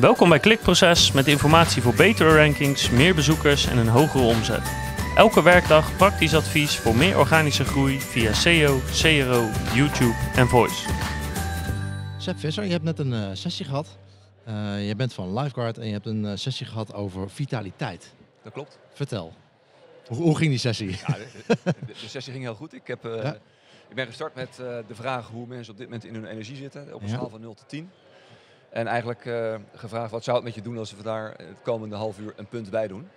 [0.00, 4.62] Welkom bij Klikproces met informatie voor betere rankings, meer bezoekers en een hogere omzet.
[5.16, 10.88] Elke werkdag praktisch advies voor meer organische groei via SEO, CRO, YouTube en Voice.
[12.18, 13.98] Seb Visser, je hebt net een eh, sessie gehad.
[14.44, 18.14] Eh, je bent van Lifeguard en je hebt een eh, sessie gehad over vitaliteit.
[18.42, 18.78] Dat klopt.
[18.92, 19.32] Vertel.
[20.06, 20.90] Hoe, hoe ging die sessie?
[21.06, 22.74] Ja, de, de- de sessie ging heel goed.
[22.74, 23.34] Ik, heb, eh, Ja.
[23.88, 26.56] ik ben gestart met eh, de vraag hoe mensen op dit moment in hun energie
[26.56, 26.94] zitten.
[26.94, 27.14] Op een Ja.
[27.14, 27.90] schaal van 0 tot 10.
[28.70, 31.96] En eigenlijk eh, gevraagd wat zou het met je doen als we daar het komende
[31.96, 33.08] half uur een punt bij doen.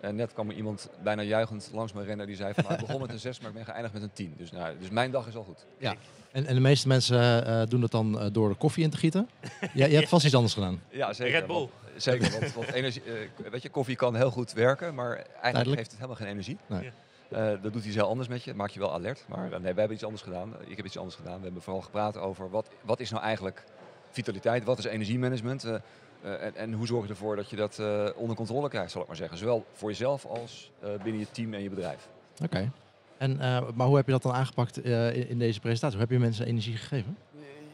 [0.00, 2.86] En net kwam er iemand bijna juichend langs me rennen die zei van nou, ik
[2.86, 4.34] begon met een 6, maar ik ben geëindigd met een 10.
[4.36, 5.66] Dus, nou, dus mijn dag is al goed.
[5.78, 5.94] Ja.
[6.32, 8.96] En, en de meeste mensen eh, doen dat dan eh, door de koffie in te
[8.96, 9.28] gieten.
[9.74, 10.82] Ja, je hebt vast iets anders gedaan.
[10.88, 11.38] Ja, zeker.
[11.38, 11.56] Red Bull.
[11.56, 15.42] Want, zeker, want, want energie, eh, weet je, koffie kan heel goed werken, maar eigenlijk
[15.42, 15.76] Tijdelijk.
[15.78, 16.58] geeft het helemaal geen energie.
[16.66, 16.90] Nee.
[17.28, 19.24] Eh, dat doet iets heel anders met je, maakt je wel alert.
[19.28, 20.54] Maar eh, nee, wij hebben iets anders gedaan.
[20.66, 21.36] Ik heb iets anders gedaan.
[21.36, 23.64] We hebben vooral gepraat over wat, wat is nou eigenlijk
[24.10, 25.74] vitaliteit, wat is energiemanagement eh,
[26.22, 29.00] eh, en, en hoe zorg je ervoor dat je dat eh, onder controle krijgt, zal
[29.02, 29.38] ik maar zeggen.
[29.38, 30.70] Zowel voor jezelf als
[31.02, 32.08] binnen je team en je bedrijf.
[32.44, 32.70] Oké.
[33.18, 33.36] En,
[33.74, 35.98] maar hoe heb je dat dan aangepakt in, in deze presentatie?
[35.98, 37.16] Hoe heb je mensen energie gegeven?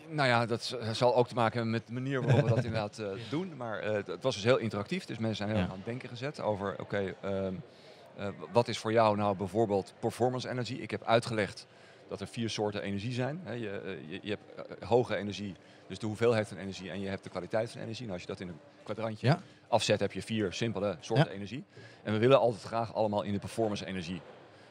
[0.09, 3.03] Nou ja, dat zal ook te maken hebben met de manier waarop we dat inderdaad
[3.31, 3.57] doen.
[3.57, 5.05] Maar het- was dus heel interactief.
[5.05, 5.65] Dus mensen zijn heel Ja.
[5.65, 7.55] aan het denken gezet over, oké, ehm,
[8.17, 10.75] eh, wat is voor jou nou bijvoorbeeld performance energy?
[10.75, 11.67] Ik heb uitgelegd
[12.09, 13.41] dat er vier soorten energie zijn.
[13.45, 15.55] Hè, je, eh, je, je hebt eh, hoge energie,
[15.87, 18.07] dus de hoeveelheid van energie, en je hebt de kwaliteit van energie.
[18.07, 19.43] En als je dat in een kwadrantje Ja.
[19.69, 21.33] afzet, heb je vier simpele soorten Ja.
[21.33, 21.65] energie.
[22.03, 24.21] En we willen altijd graag allemaal in de performance energie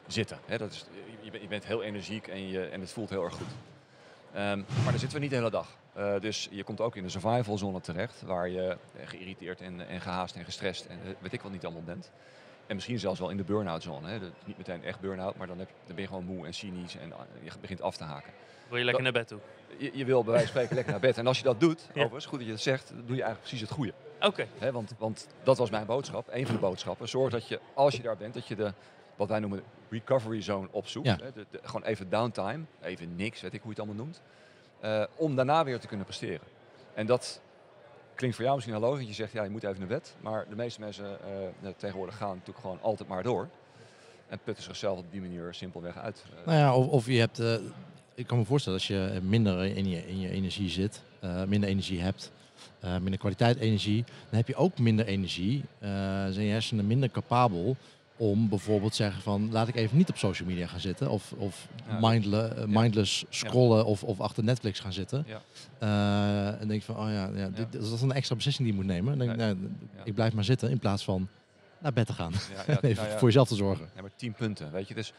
[0.06, 0.38] zitten.
[0.46, 0.86] Hè, dat is,
[1.22, 3.46] je, bent, je bent heel energiek en, je, en het voelt heel erg goed.
[4.32, 5.76] Ehm, maar daar zitten we niet de hele dag.
[5.94, 10.00] Eh, dus je komt ook in de survival zone terecht, waar je geïrriteerd en, en
[10.00, 12.10] gehaast en gestrest en weet ik wat niet allemaal bent.
[12.66, 14.08] En misschien zelfs wel in de burn-out zone.
[14.08, 14.18] Hè.
[14.20, 16.54] Dat is niet meteen echt burn-out, maar dan, heb, dan ben je gewoon moe en
[16.54, 18.32] cynisch en eh, je begint af te haken.
[18.68, 19.38] Wil je lekker naar bed toe?
[19.76, 21.18] Je, je wil bij wijze van spreken lekker naar bed.
[21.18, 21.90] En als je dat doet, Ja.
[22.00, 23.92] overigens, goed dat je het zegt, dan doe je eigenlijk precies het goede.
[24.20, 24.46] Oké.
[24.58, 27.08] Hè, want, want dat was mijn boodschap, een van de boodschappen.
[27.08, 28.72] Zorg dat je, als je daar bent, dat je de,
[29.16, 31.06] wat wij noemen, recovery zone opzoekt.
[31.06, 31.16] Ja.
[31.22, 34.20] Hè, de- de- gewoon even downtime, even niks, weet ik hoe je het allemaal noemt.
[34.80, 36.46] eh, om daarna weer te kunnen presteren.
[36.94, 37.40] En dat
[38.14, 39.06] klinkt voor jou misschien wel logisch.
[39.06, 40.14] Je zegt, ja, je moet even naar bed.
[40.20, 41.04] Maar de meeste mensen
[41.62, 43.48] eh, tegenwoordig gaan natuurlijk gewoon altijd maar door.
[44.28, 46.24] En putten zichzelf op die manier simpelweg uit.
[46.40, 47.38] Eh, Nou ja, of, of je hebt...
[47.38, 47.54] eh,
[48.14, 51.68] ik kan me voorstellen als je minder in je, in je energie zit, eh, minder
[51.68, 52.32] energie hebt,
[52.80, 55.64] eh, minder kwaliteit energie, dan heb je ook minder energie.
[55.78, 55.88] eh,
[56.28, 57.76] zijn je hersenen minder capabel
[58.16, 61.68] om bijvoorbeeld zeggen van laat ik even niet op social media gaan zitten of, of
[61.88, 61.98] Ja.
[62.08, 65.26] mindle- eh, mindless scrollen of, of achter Netflix gaan zitten.
[65.26, 65.40] Ja.
[65.78, 68.82] Eh, en denk van oh ja, ja, dit, dat is een extra beslissing die je
[68.82, 69.12] moet nemen.
[69.12, 69.70] En denk, nou,
[70.04, 71.28] ik blijf maar zitten in plaats van
[71.78, 72.32] naar bed te gaan.
[72.32, 73.18] ja, ja, even nou ja.
[73.18, 73.88] voor jezelf te zorgen.
[73.94, 74.94] Ja, maar 10 punten, weet je.
[74.94, 75.12] Dus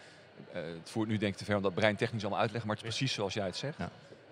[0.54, 2.72] eh, het voert nu denk ik te ver om dat breintechnisch allemaal uit te leggen,
[2.72, 3.78] maar het is precies zoals jij het zegt.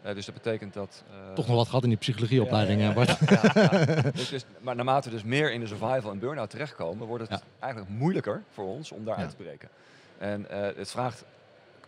[0.04, 1.04] Eh, dus dat betekent dat...
[1.12, 2.82] eh, Toch nog wat gehad in die psychologieopleiding.
[2.82, 3.16] Ja, ja,
[3.54, 4.02] ja.
[4.12, 7.44] Dus, dus- maar naarmate we dus meer in de survival en burn-out terechtkomen, wordt het
[7.60, 9.70] eigenlijk moeilijker voor ons om daar uit te breken.
[10.18, 11.24] En eh, het vraagt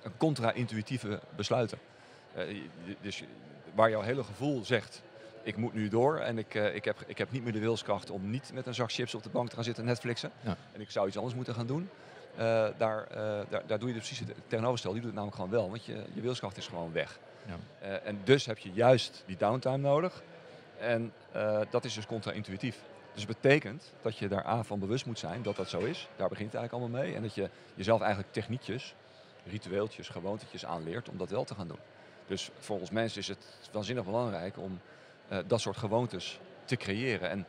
[0.04, 1.78] een contra-intuïtieve besluiten.
[3.02, 3.24] Dus
[3.74, 5.02] waar jouw hele gevoel zegt,
[5.44, 8.30] ik moet nu door en ik, ik, heb, ik heb niet meer de wilskracht om
[8.30, 10.32] niet met een zak chips op de bank te gaan zitten Netflixen.
[10.74, 11.90] En ik zou iets anders moeten gaan doen.
[12.38, 13.18] Eh, daar, eh,
[13.50, 15.00] daar, daar doe je dus precies het tegenovergestelde.
[15.00, 17.20] Die doet het namelijk gewoon wel, want je, je wilskracht is gewoon weg.
[17.46, 17.56] Ja.
[17.80, 20.24] Eh, en dus heb je juist die downtime nodig.
[20.80, 21.14] En
[21.70, 22.80] dat is dus contra-intuïtief.
[23.14, 26.08] Dus het betekent dat je daar A van bewust moet zijn dat dat zo is.
[26.16, 27.16] Daar begint het eigenlijk allemaal mee.
[27.16, 28.96] En dat je jezelf eigenlijk techniekjes,
[29.46, 31.80] ritueeltjes, gewoontetjes aanleert om dat wel te gaan doen.
[32.28, 34.80] Dus voor ons mensen is het waanzinnig belangrijk om
[35.48, 37.30] dat soort gewoontes te creëren.
[37.30, 37.46] En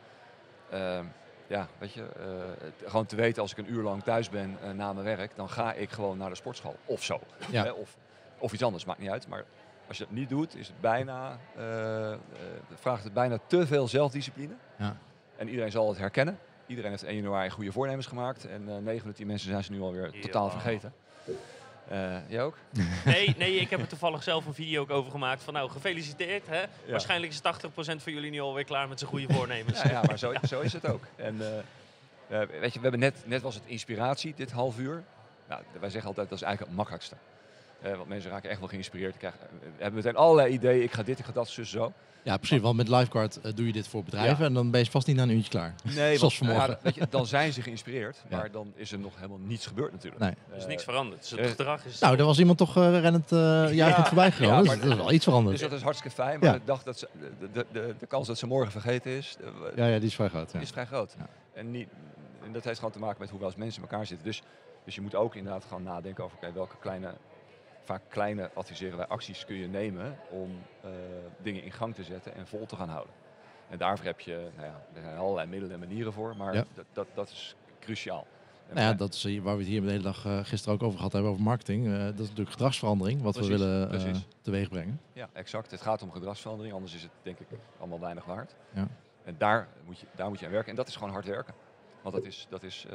[0.69, 0.99] eh,
[1.47, 4.71] ja, weet je, eh, gewoon te weten als ik een uur lang thuis ben eh,
[4.71, 7.19] na mijn werk, dan ga ik gewoon naar de sportschool of zo.
[7.51, 7.63] Ja.
[7.63, 7.97] Hè, of,
[8.37, 9.27] of iets anders, maakt niet uit.
[9.27, 9.43] Maar
[9.87, 12.19] als je dat niet doet, is het bijna, eh, eh,
[12.75, 14.53] vraagt het bijna te veel zelfdiscipline.
[14.75, 14.97] Ja.
[15.37, 16.39] En iedereen zal het herkennen.
[16.65, 18.45] Iedereen heeft 1 januari goede voornemens gemaakt.
[18.45, 20.51] En eh 9 van de 10 mensen zijn ze nu alweer totaal Ja.
[20.51, 20.93] vergeten.
[21.87, 22.57] Eh, jij ook?
[23.05, 25.43] Nee, nee, ik heb er toevallig zelf een video ook over gemaakt.
[25.43, 26.47] Van nou, gefeliciteerd.
[26.47, 26.63] Hè?
[26.89, 27.41] Waarschijnlijk is 80%
[27.75, 29.81] van jullie nu alweer klaar met zijn goede voornemens.
[29.87, 31.03] Ja, ja maar zo, zo is het ook.
[31.15, 35.03] En eh, eh, weet je, we hebben net, net was het inspiratie, dit half uur.
[35.47, 37.15] Nou, wij zeggen altijd, dat is eigenlijk het makkelijkste.
[37.81, 39.11] Eh, want mensen raken echt wel geïnspireerd.
[39.11, 40.83] Die krijgen, eh, hebben meteen allerlei ideeën.
[40.83, 41.91] Ik ga dit, ik ga dat, zus, zo.
[42.23, 42.61] Ja, precies.
[42.61, 44.45] Want met Lifeguard eh, doe je dit voor bedrijven Ja.
[44.45, 45.75] en dan ben je vast niet na een uurtje klaar.
[45.83, 46.69] Nee, Zoals want, vanmorgen.
[46.69, 48.37] ja, weet je, dan zijn ze geïnspireerd, Ja.
[48.37, 50.21] maar dan is er nog helemaal niets gebeurd natuurlijk.
[50.21, 50.33] Nee.
[50.51, 51.29] Er is niks veranderd.
[51.29, 51.99] Dus het gedrag is...
[51.99, 53.39] Nou, er was iemand toch eh, rennend uh,
[53.73, 54.47] juichend Ja, voorbij gegaan.
[54.63, 55.59] ja, dus dat is wel iets veranderd.
[55.59, 56.55] Dus dat is hartstikke fijn, maar Ja.
[56.55, 57.07] ik dacht dat ze,
[57.39, 59.37] de, de, de, de kans dat ze morgen vergeten is,
[59.75, 60.51] ja, ja, die is vrij groot.
[60.51, 60.59] Ja.
[60.59, 61.15] is vrij groot.
[61.17, 61.27] Ja.
[61.53, 61.87] En, niet,
[62.45, 64.25] en dat heeft gewoon te maken met hoe we als mensen in elkaar zitten.
[64.25, 64.41] Dus,
[64.85, 67.13] dus je moet ook inderdaad gaan nadenken over oké, welke kleine,
[67.87, 70.49] vaak kleine adviseren wij acties kun je nemen om
[70.83, 70.89] eh,
[71.41, 73.13] dingen in gang te zetten en vol te gaan houden.
[73.69, 76.65] En daarvoor heb je, nou ja, er zijn allerlei middelen en manieren voor, maar Ja.
[76.73, 78.27] dat, dat, dat is cruciaal.
[78.73, 80.97] Nou ja, dat is waar we het hier de hele dag eh, gisteren ook over
[80.97, 81.85] gehad hebben, over marketing.
[81.87, 84.27] Eh, dat is natuurlijk gedragsverandering, wat Precies, we willen precies.
[84.41, 85.01] teweeg brengen.
[85.13, 85.71] Ja, exact.
[85.71, 87.47] Het gaat om gedragsverandering, anders is het denk ik
[87.79, 88.55] allemaal weinig waard.
[88.73, 88.87] Ja.
[89.23, 90.69] En daar moet, je, daar moet je aan werken.
[90.69, 91.53] En dat is gewoon hard werken.
[92.01, 92.85] Want dat is, dat is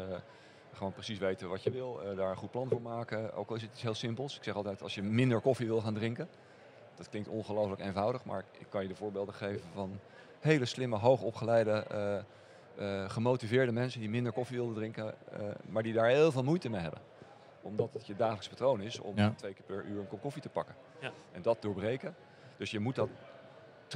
[0.73, 3.35] gewoon precies weten wat je wil, eh, daar een goed plan voor maken.
[3.35, 4.37] Ook al is het iets heel simpels.
[4.37, 6.29] Ik zeg altijd, als je minder koffie wil gaan drinken,
[6.95, 9.99] dat klinkt ongelooflijk eenvoudig, maar ik kan je de voorbeelden geven van
[10.41, 11.73] hele slimme, hoogopgeleide,
[12.77, 15.15] eh, gemotiveerde mensen die minder koffie wilden drinken,
[15.69, 17.01] maar die daar heel veel moeite mee hebben.
[17.63, 19.33] Omdat het je dagelijks patroon is om Ja.
[19.37, 20.75] twee keer per uur een kop koffie te pakken.
[21.01, 21.11] Ja.
[21.33, 22.15] En dat doorbreken.
[22.57, 23.09] Dus je moet dat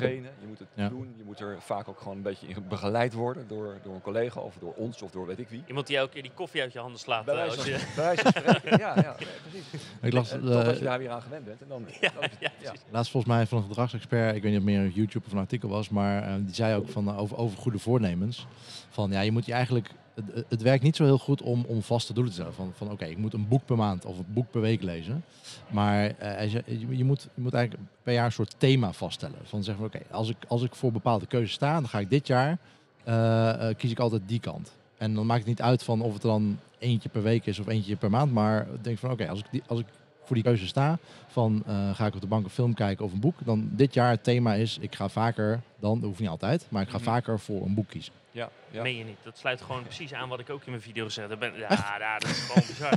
[0.00, 0.88] trainen, je moet het Ja.
[0.88, 1.14] doen.
[1.16, 4.40] Je moet er vaak ook gewoon een beetje in begeleid worden door, door een collega
[4.40, 5.62] of door ons of door weet ik wie.
[5.66, 7.24] Iemand die elke keer die koffie uit je handen slaat.
[7.24, 7.92] Bij eh, wijze als van, je...
[7.94, 8.78] bij wijze van spreken.
[8.78, 9.16] Ja, ja,
[9.50, 9.82] precies.
[10.02, 11.62] Ik las En eh, totdat je daar weer aan gewend bent.
[11.62, 12.50] En dan, Ja, dan- ja, ja.
[12.70, 12.80] precies.
[12.90, 15.32] laatst volgens mij van een gedragsexpert, ik weet niet of het meer op YouTube of
[15.32, 18.46] een artikel was, maar eh, die zei ook van, eh, over, over goede voornemens.
[18.90, 21.82] Van ja, je moet je eigenlijk, het, het werkt niet zo heel goed om, om
[21.82, 22.56] vaste doelen te stellen.
[22.56, 25.24] Van, van oké, ik moet een boek per maand of een boek per week lezen.
[25.70, 26.62] Maar eh, je,
[26.96, 29.38] je, moet, je moet eigenlijk per jaar een soort thema vaststellen.
[29.42, 32.10] Van zeggen we oké, als, ik, als ik voor bepaalde keuzes sta, dan ga ik
[32.10, 32.58] dit jaar,
[33.04, 34.72] eh, eh, kies ik altijd die kant.
[34.98, 37.58] En dan maakt het niet uit van of het er dan eentje per week is
[37.58, 38.32] of eentje per maand.
[38.32, 39.86] Maar denk van oké, als, ik als ik
[40.26, 43.12] voor die keuze sta, van eh, ga ik op de bank een film kijken of
[43.12, 46.28] een boek, dan dit jaar het thema is, ik ga vaker, dan, dat hoeft niet
[46.28, 47.04] altijd, maar ik ga Mhm.
[47.04, 48.12] vaker voor een boek kiezen.
[48.30, 48.82] Ja, ja.
[48.82, 49.16] Meen je niet.
[49.22, 51.38] Dat sluit gewoon precies aan wat ik ook in mijn video heb.
[51.38, 52.92] Ben, ja, ja, dat is gewoon bizar.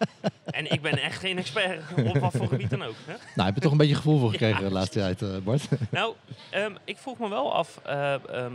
[0.58, 2.94] en ik ben echt geen expert op wat voor gebied dan ook.
[3.06, 3.12] Hè?
[3.34, 5.68] Nou, heb je toch een beetje gevoel voor gekregen Ja, de laatste tijd, eh, Bart?
[5.90, 6.14] Nou,
[6.50, 8.46] ehm, ik vroeg me wel af, eh, ehm, eh,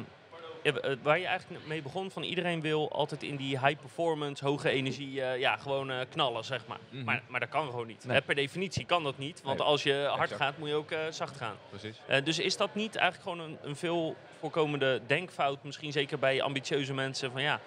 [1.02, 5.22] waar je eigenlijk mee begon, van iedereen wil altijd in die high performance, hoge energie,
[5.22, 6.78] eh, ja, gewoon eh, knallen, zeg maar.
[6.90, 7.04] Mhm.
[7.04, 7.22] maar.
[7.28, 8.06] Maar dat kan gewoon niet.
[8.06, 8.16] Nee.
[8.16, 10.42] Hè, per definitie kan dat niet, want Nee, als je hard exact.
[10.42, 11.56] gaat, moet je ook eh, zacht gaan.
[11.70, 12.02] Precies.
[12.24, 16.94] Dus is dat niet eigenlijk gewoon een, een veel voorkomende denkfout, misschien zeker bij ambitieuze
[16.94, 17.60] mensen, van ja,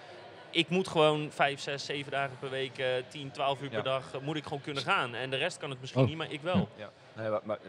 [0.50, 3.74] ik moet gewoon vijf, zes, zeven dagen per week, eh 10, 12 uur Ja.
[3.74, 5.14] per dag, eh, moet ik gewoon kunnen gaan.
[5.14, 6.08] En de rest kan het misschien Oh.
[6.08, 6.68] niet, maar ik wel.
[7.16, 7.62] Nee, maar, maar, eh,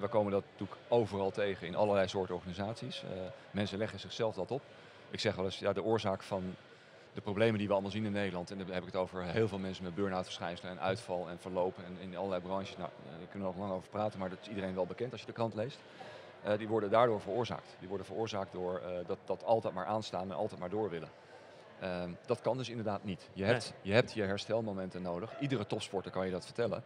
[0.00, 3.02] we komen dat natuurlijk overal tegen in allerlei soorten organisaties.
[3.50, 4.62] Mensen leggen zichzelf dat op.
[5.10, 6.54] Ik zeg wel eens, ja, de oorzaak van
[7.14, 9.48] de problemen die we allemaal zien in Nederland, en dan heb ik het over heel
[9.48, 13.28] veel mensen met burn-out verschijnselen en uitval en verlopen en in allerlei branches, nou, daar
[13.30, 15.32] kunnen we nog lang over praten, maar dat is iedereen wel bekend als je de
[15.32, 15.78] krant leest.
[16.58, 17.76] Die worden daardoor veroorzaakt.
[17.78, 21.08] Die worden veroorzaakt door dat, dat altijd maar aanstaan en altijd maar door willen.
[21.82, 23.28] Ehm, dat kan dus inderdaad niet.
[23.32, 25.40] Je hebt, je hebt je herstelmomenten nodig.
[25.40, 26.82] Iedere topsporter kan je dat vertellen.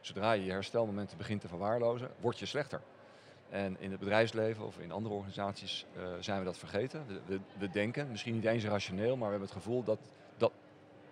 [0.00, 2.80] Zodra je je herstelmomenten begint te verwaarlozen, word je slechter.
[3.50, 7.06] En in het bedrijfsleven of in andere organisaties eh, zijn we dat vergeten.
[7.06, 9.98] We, we, we denken, misschien niet eens rationeel, maar we hebben het gevoel dat
[10.36, 10.52] dat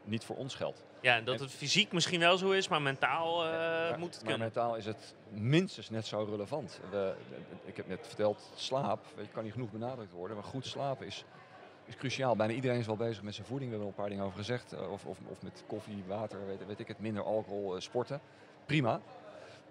[0.05, 0.83] niet voor ons geldt.
[1.01, 4.33] Ja, dat het fysiek misschien wel zo is, maar mentaal eh, maar, moet het maar
[4.33, 4.39] kunnen.
[4.39, 6.81] mentaal is het minstens net zo relevant.
[6.91, 7.15] We,
[7.65, 11.07] ik heb net verteld, slaap, weet je, kan niet genoeg benadrukt worden, maar goed slapen
[11.07, 11.25] is,
[11.87, 12.37] is cruciaal.
[12.37, 14.25] Bijna iedereen is wel bezig met zijn voeding, we hebben er al een paar dingen
[14.25, 14.73] over gezegd.
[14.73, 18.21] eh, Of, of, of met koffie, water, weet, weet ik het, minder alcohol, eh, sporten.
[18.67, 19.01] Prima,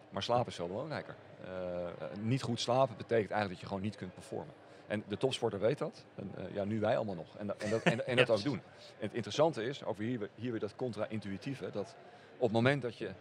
[0.10, 1.16] maar slapen is veel belangrijker.
[1.44, 1.88] Eh,
[2.22, 4.54] niet goed slapen betekent eigenlijk dat je gewoon niet kunt performen.
[4.88, 6.06] En de topsporter weet dat.
[6.16, 7.38] En, ja, nu wij allemaal nog.
[7.38, 8.62] En, dat- en dat, en, en dat ook doen.
[9.00, 11.96] En het interessante is, over hier, weer- hier weer dat contra-intuïtieve, dat
[12.36, 13.12] op het moment dat je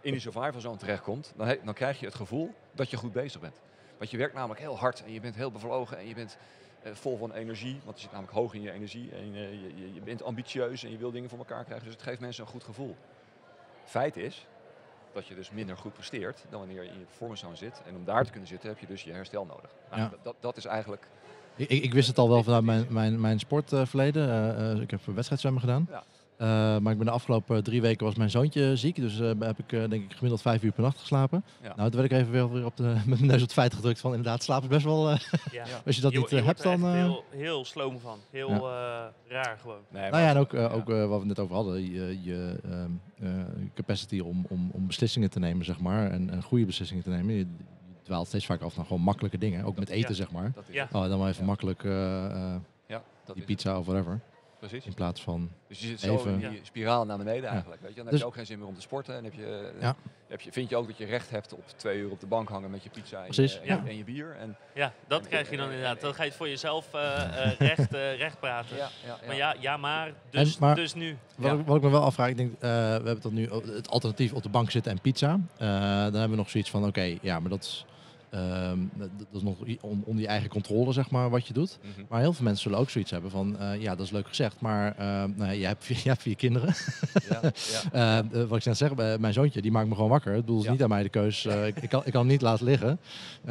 [0.00, 3.12] in die survival zone terechtkomt, dan, he- dan krijg je het gevoel dat je goed
[3.12, 3.60] bezig bent.
[3.98, 6.36] Want je werkt namelijk heel hard en je bent heel bevlogen en je bent
[6.96, 7.80] vol van energie.
[7.84, 10.90] Want je zit namelijk hoog in je energie en eh, je, je, bent ambitieus en
[10.90, 11.84] je wil dingen voor elkaar krijgen.
[11.84, 12.96] Dus het geeft mensen een goed gevoel.
[13.84, 14.46] Feit is
[15.12, 17.82] dat je dus minder goed presteert dan wanneer je in je performance zone zit.
[17.86, 19.70] En om daar te kunnen zitten heb je dus je herstel nodig.
[19.90, 20.12] Nou, Ja.
[20.22, 21.08] dat- dat, is eigenlijk...
[21.56, 24.28] Ik, ik wist het al wel vanuit mijn, mijn, mijn sportverleden.
[24.28, 25.86] Eh, eh, ik heb wedstrijdzwemmen gedaan.
[25.90, 26.04] Ja.
[26.38, 26.46] Eh,
[26.78, 28.96] maar ik ben de afgelopen drie weken was mijn zoontje ziek.
[28.96, 31.44] Dus eh, heb ik eh, denk ik gemiddeld vijf uur per nacht geslapen.
[31.62, 31.72] Ja.
[31.76, 33.74] Nou, toen werd ik even weer, weer op de, met mijn neus op het feit
[33.74, 35.10] gedrukt van inderdaad, slaap is best wel...
[35.10, 35.18] eh,
[35.52, 35.64] Ja.
[35.86, 36.84] Als je dat Je- niet je hebt, er dan...
[36.84, 38.18] echt eh, heel, heel sloom van.
[38.30, 39.78] Heel eh, raar gewoon.
[39.88, 40.66] Nee, nou ja, en ook, ja.
[40.66, 41.92] ook wat we het net over hadden.
[41.92, 42.90] Je, je ehm,
[43.20, 46.10] eh, capacity om, om, om beslissingen te nemen, zeg maar.
[46.10, 47.34] En, en goede beslissingen te nemen.
[47.34, 47.46] Je, je
[48.02, 49.64] dwaalt steeds vaker af naar gewoon makkelijke dingen.
[49.64, 50.14] Ook met eten, ja.
[50.14, 50.52] zeg maar.
[50.92, 51.46] Oh, dan maar even Ja.
[51.46, 52.54] makkelijk eh, eh,
[52.86, 54.20] Ja, dat die pizza of whatever.
[54.58, 54.84] Precies.
[54.84, 55.50] In plaats van...
[55.68, 57.80] Dus je zit zo Even- in die spiraal naar beneden eigenlijk.
[57.80, 57.96] Weet je?
[57.96, 59.16] Dan heb Dus- je ook geen zin meer om te sporten.
[59.16, 59.96] En heb je, Ja.
[60.28, 62.48] heb je, vind je ook dat je recht hebt op twee uur op de bank
[62.48, 63.80] hangen met je pizza en, Precies, je, en, ja.
[63.84, 64.36] je, en je bier.
[64.40, 66.00] En, Ja, dat En- krijg je dan inderdaad.
[66.00, 68.76] Dan ga je het voor jezelf eh, eh, recht, eh, recht praten.
[68.76, 71.16] ja, ja, Maar ja, ja maar, dus, En- maar- dus nu.
[71.36, 71.58] Wat, Ja.
[71.58, 72.66] ik, wat ik me wel afvraag, ik denk, eh, we
[73.04, 75.40] hebben dan nu het alternatief op de bank zitten en pizza.
[75.58, 77.84] Eh, dan hebben we nog zoiets van, oké, ja, maar dat is
[78.30, 81.78] ehm, dat is nog onder je eigen controle, zeg maar, wat je doet.
[81.82, 82.04] Mhm.
[82.08, 84.60] Maar heel veel mensen zullen ook zoiets hebben van, eh, ja, dat is leuk gezegd,
[84.60, 86.74] maar ehm, nou, je, hebt, vier- je hebt vier kinderen.
[87.28, 87.50] Ja, ja.
[87.92, 90.32] Eh, eh, wat ik net zeg, mijn zoontje, die maakt me gewoon wakker.
[90.32, 90.70] Het bedoel, is Ja.
[90.70, 91.44] niet aan mij de keus.
[91.46, 92.98] ik, kan, ik kan hem niet laten liggen.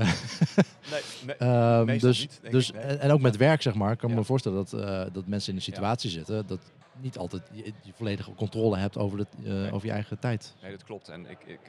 [0.91, 4.09] Nee, me- Ehm, Meestal dus, niet, dus, en, en ook met werk, zeg maar, kan
[4.09, 4.21] ik Ja.
[4.21, 6.59] me voorstellen dat, dat mensen in een situatie zitten dat
[7.01, 9.71] niet altijd je, je volledige controle hebt over, het, eh, Nee.
[9.71, 10.55] over je eigen tijd.
[10.61, 11.09] Nee, dat klopt.
[11.09, 11.59] En ik, ik,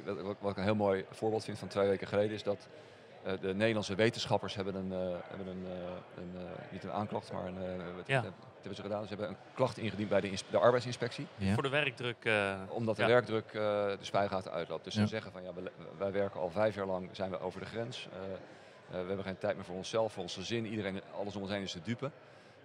[0.40, 2.68] wat, ik een heel mooi voorbeeld vind van twee weken geleden is dat
[3.22, 7.32] eh, de Nederlandse wetenschappers hebben een, eh, hebben een, eh, een eh, niet een aanklacht,
[7.32, 8.22] maar een, eh, wat, Ja.
[8.22, 9.02] wat hebben ze gedaan?
[9.02, 11.54] Ze hebben een klacht ingediend bij de, de arbeidsinspectie, Ja?
[11.54, 12.24] Voor de werkdruk.
[12.24, 13.08] eh, omdat de Ja.
[13.08, 14.84] werkdruk eh, de spuigaten uitloopt.
[14.84, 15.00] Dus Ja.
[15.00, 15.50] ze zeggen van ja,
[15.98, 18.08] wij werken al vijf jaar lang, zijn we over de grens.
[18.12, 18.36] Eh, eh,
[19.02, 20.66] we hebben geen tijd meer voor onszelf, voor ons gezin.
[20.66, 22.10] Iedereen, alles om ons heen is te dupe.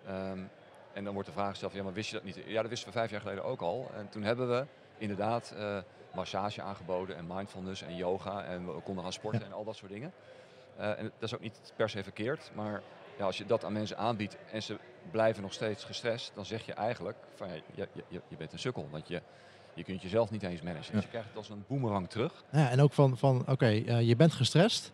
[0.06, 0.40] Ehm,
[0.94, 2.40] en dan wordt de vraag gesteld van ja, maar wist je dat niet?
[2.46, 3.90] Ja, dat wisten we vijf jaar geleden ook al.
[3.96, 4.66] En toen hebben we
[4.98, 5.78] inderdaad eh,
[6.14, 8.44] massage aangeboden en mindfulness en yoga.
[8.44, 9.46] En we konden gaan sporten Ja.
[9.52, 10.12] en al dat soort dingen.
[10.78, 12.82] Eh, en dat is ook niet per se verkeerd, maar
[13.18, 14.78] ja, als je dat aan mensen aanbiedt en ze
[15.12, 18.60] blijven nog steeds gestrest, dan zeg je eigenlijk van ja, je, je, je- bent een
[18.60, 18.88] sukkel.
[18.92, 19.22] Want je,
[19.74, 20.94] je kunt jezelf niet eens managen.
[20.94, 22.44] Dus je krijgt het als een boemerang terug.
[22.52, 24.92] Ja, en ook van, van oké, eh, je bent gestrest,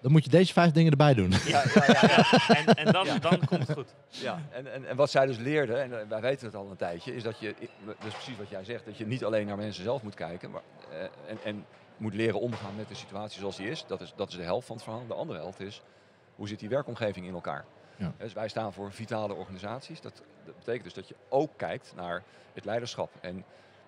[0.00, 1.30] dan moet je deze vijf dingen erbij doen.
[1.30, 2.24] Ja, ja, ja, ja.
[2.56, 3.18] En, en dan, Ja.
[3.18, 3.94] dan komt het goed.
[4.08, 6.76] Ja, en, en, en wat zij dus leerden, en eh, wij weten het al een
[6.76, 7.54] tijdje, is dat je,
[7.86, 10.50] dat is precies wat jij zegt, dat je niet alleen naar mensen zelf moet kijken,
[10.50, 11.64] maar, eh, en, en
[11.96, 13.84] moet leren omgaan met de situatie zoals die is.
[13.86, 14.12] Dat, is.
[14.16, 15.06] dat is de helft van het verhaal.
[15.06, 15.82] De andere helft is,
[16.34, 17.64] hoe zit die werkomgeving in elkaar?
[17.96, 18.12] Ja.
[18.18, 20.00] Dus wij staan voor vitale organisaties.
[20.00, 22.22] Dat, dat betekent dus dat je ook kijkt naar
[22.52, 23.44] het leiderschap en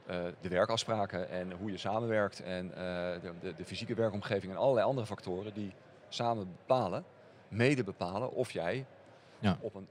[0.06, 2.76] eh, de werkafspraken en hoe je samenwerkt en eh,
[3.22, 5.72] de, de, de fysieke werkomgeving en allerlei andere factoren die
[6.08, 7.04] samen bepalen,
[7.48, 8.86] mede bepalen of jij
[9.38, 9.58] Ja.
[9.60, 9.86] op een,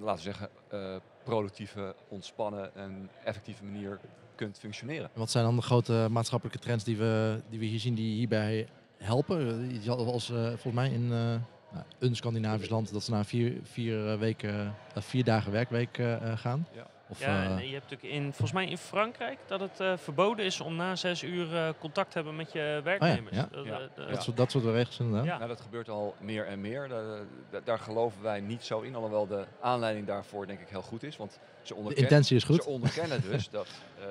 [0.00, 3.98] laten we zeggen, eh, productieve, ontspannen en effectieve manier
[4.34, 5.04] kunt functioneren.
[5.12, 8.14] En wat zijn dan de grote maatschappelijke trends die we, die we hier zien die
[8.16, 9.70] hierbij helpen?
[9.70, 14.74] Eens, eh, volgens mij in nou, een Scandinavisch land dat ze naar vier, vier, weken,
[14.94, 16.02] vier dagen werkweek
[16.34, 16.66] gaan.
[16.72, 16.86] Ja.
[17.10, 19.92] Of, Ja, eh, en je hebt natuurlijk in, volgens mij in Frankrijk dat het eh,
[19.96, 23.36] verboden is om na zes uur eh, contact te hebben met je werknemers.
[23.36, 23.48] ja.
[23.50, 23.78] Dat, Ja.
[23.94, 25.24] de- dat, soort, dat soort regels inderdaad.
[25.24, 25.36] Ja.
[25.36, 26.88] Nou, dat gebeurt al meer en meer.
[26.88, 27.04] Daar,
[27.50, 31.02] daar- daar geloven wij niet zo in, alhoewel de aanleiding daarvoor denk ik heel goed
[31.02, 31.16] is.
[31.16, 32.62] Want ze De onderkennen, intentie is goed.
[32.62, 33.68] ze onderkennen dus dat,
[34.00, 34.06] eh,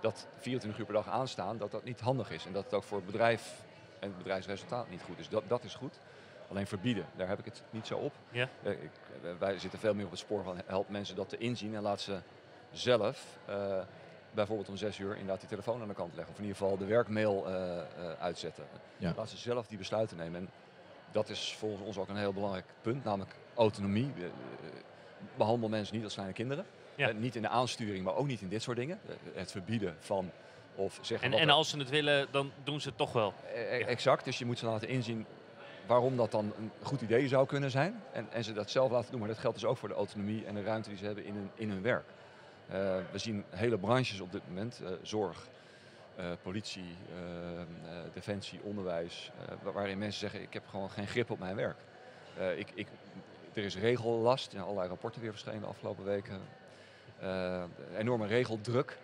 [0.00, 2.46] dat 24 uur per dag aanstaan, dat dat niet handig is.
[2.46, 3.64] En dat het ook voor het bedrijf
[4.00, 5.28] en het bedrijfsresultaat niet goed is.
[5.28, 5.98] Dat, dat is goed.
[6.52, 8.12] Alleen verbieden, daar heb ik het niet zo op.
[8.30, 8.48] Ja.
[8.62, 8.78] Eh, ik-
[9.22, 11.82] eh, wij zitten veel meer op het spoor van help mensen dat te inzien en
[11.82, 12.18] laat ze
[12.70, 13.78] zelf eh,
[14.30, 16.32] bijvoorbeeld om zes uur inderdaad die telefoon aan de kant leggen.
[16.32, 17.84] Of in ieder geval de werkmail eh, eh,
[18.18, 18.64] uitzetten.
[18.96, 19.12] Ja.
[19.16, 20.40] Laat ze zelf die besluiten nemen.
[20.40, 20.48] En
[21.12, 24.12] dat is volgens ons ook een heel belangrijk punt, namelijk autonomie.
[24.16, 24.30] Eh, eh,
[25.36, 26.64] Behandel mensen niet als kleine kinderen.
[26.94, 27.10] Ja.
[27.12, 29.00] Niet in de aansturing, maar ook niet in dit soort dingen.
[29.34, 30.30] Het verbieden van
[30.74, 33.34] of zeggen En, wat en als ze het willen, dan doen ze het toch wel.
[33.54, 33.60] Ja.
[33.86, 35.26] Exact, dus je moet ze laten inzien
[35.86, 38.02] waarom dat dan een goed idee zou kunnen zijn.
[38.12, 40.44] En, en ze dat zelf laten doen, maar dat geldt dus ook voor de autonomie
[40.46, 42.04] en de ruimte die ze hebben in hun, in hun werk.
[42.68, 45.46] Eh, we zien hele branches op dit moment, eh, zorg,
[46.16, 46.96] eh, politie,
[48.12, 49.30] defensie, onderwijs,
[49.62, 51.76] wa- waarin mensen zeggen ik heb gewoon geen grip op mijn werk.
[52.56, 52.88] Ik, ik,
[53.52, 56.40] er is regellast, ja, allerlei rapporten weer verschenen de afgelopen weken.
[57.98, 58.98] Enorme regeldruk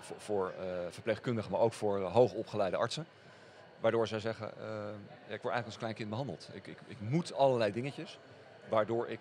[0.00, 0.52] voor, voor
[0.90, 3.06] verpleegkundigen, maar ook voor hoogopgeleide artsen.
[3.80, 4.64] Waardoor zij zeggen, eh,
[5.28, 6.48] ja, ik word eigenlijk als klein kind behandeld.
[6.52, 8.18] Ik, ik, ik moet allerlei dingetjes,
[8.68, 9.20] waardoor ik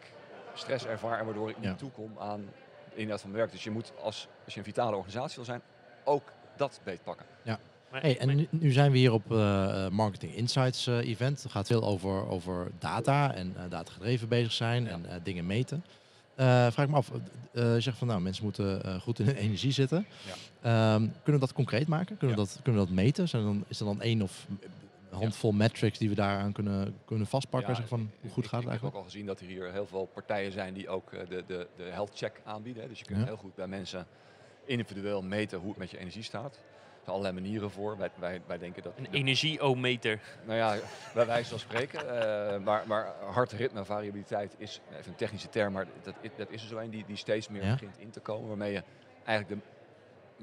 [0.54, 1.70] stress ervaar en waardoor ik Ja.
[1.70, 2.46] niet toekom aan
[2.94, 3.54] de inhoud van mijn werk.
[3.54, 5.62] Dus je moet, als, als je een vitale organisatie wil zijn,
[6.04, 7.26] ook dat beetpakken.
[7.92, 11.44] Maar, Hey, en nu, nu zijn we hier op eh, Marketing Insights eh, event.
[11.44, 14.90] Het gaat veel over, over data en eh datagedreven bezig zijn Ja.
[14.90, 15.86] en eh, dingen meten.
[16.36, 17.12] Eh, vraag ik me af,
[17.52, 20.06] eh, je zegt van nou, mensen moeten eh, goed in hun energie zitten.
[20.62, 22.18] Ehm, kunnen we dat concreet maken?
[22.18, 23.28] Kunnen, we, dat, kunnen we dat meten?
[23.28, 24.48] Zijn er dan, is er dan één of
[25.10, 27.70] handvol metrics die we daaraan kunnen, kunnen vastpakken?
[27.70, 28.96] Ja, zeg van, hoe goed ik, gaat ik het heb ook eigenlijk?
[28.96, 31.84] al gezien dat er hier heel veel partijen zijn die ook eh, de, de, de
[31.84, 32.88] health check aanbieden.
[32.90, 33.26] Dus je kunt Ja.
[33.26, 34.08] heel goed bij mensen
[34.66, 36.60] individueel meten hoe het met je energie staat.
[37.06, 37.98] Er zijn allerlei manieren voor.
[37.98, 38.94] Wij, wij, wij denken dat...
[38.96, 40.22] een energieometer.
[40.46, 40.78] Nou ja,
[41.14, 42.00] bij wijze van spreken.
[42.54, 46.68] eh, maar, maar hartritme, variabiliteit is even een technische term, maar dat, dat is er
[46.68, 47.72] zo een die, die steeds meer Ja.
[47.72, 48.48] begint in te komen.
[48.48, 48.84] Waarmee je
[49.26, 49.68] eigenlijk de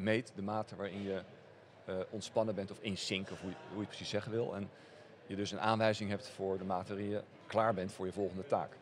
[0.02, 1.23] meet, de mate waarin je
[1.85, 4.54] eh, ontspannen bent of in sync, of hoe je, hoe je het precies zeggen wil.
[4.54, 4.71] En
[5.26, 8.47] je dus een aanwijzing hebt voor de mate waarin je klaar bent voor je volgende
[8.47, 8.73] taak.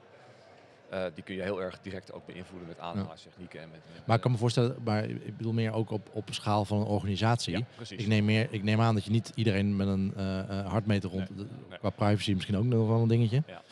[0.90, 3.60] Eh, die kun je heel erg direct ook beïnvloeden met ademhalingstechnieken.
[3.60, 6.28] En met, met, Maar ik kan me voorstellen, maar ik bedoel meer ook op, op
[6.30, 7.58] schaal van een organisatie.
[7.58, 7.98] ja, precies.
[7.98, 11.10] Ik neem, meer, ik neem aan dat je niet iedereen met een eh, eh, hartmeter
[11.10, 11.36] rond...
[11.36, 11.78] nee.
[11.78, 13.42] Qua privacy misschien ook nog wel een dingetje.
[13.46, 13.62] Ja.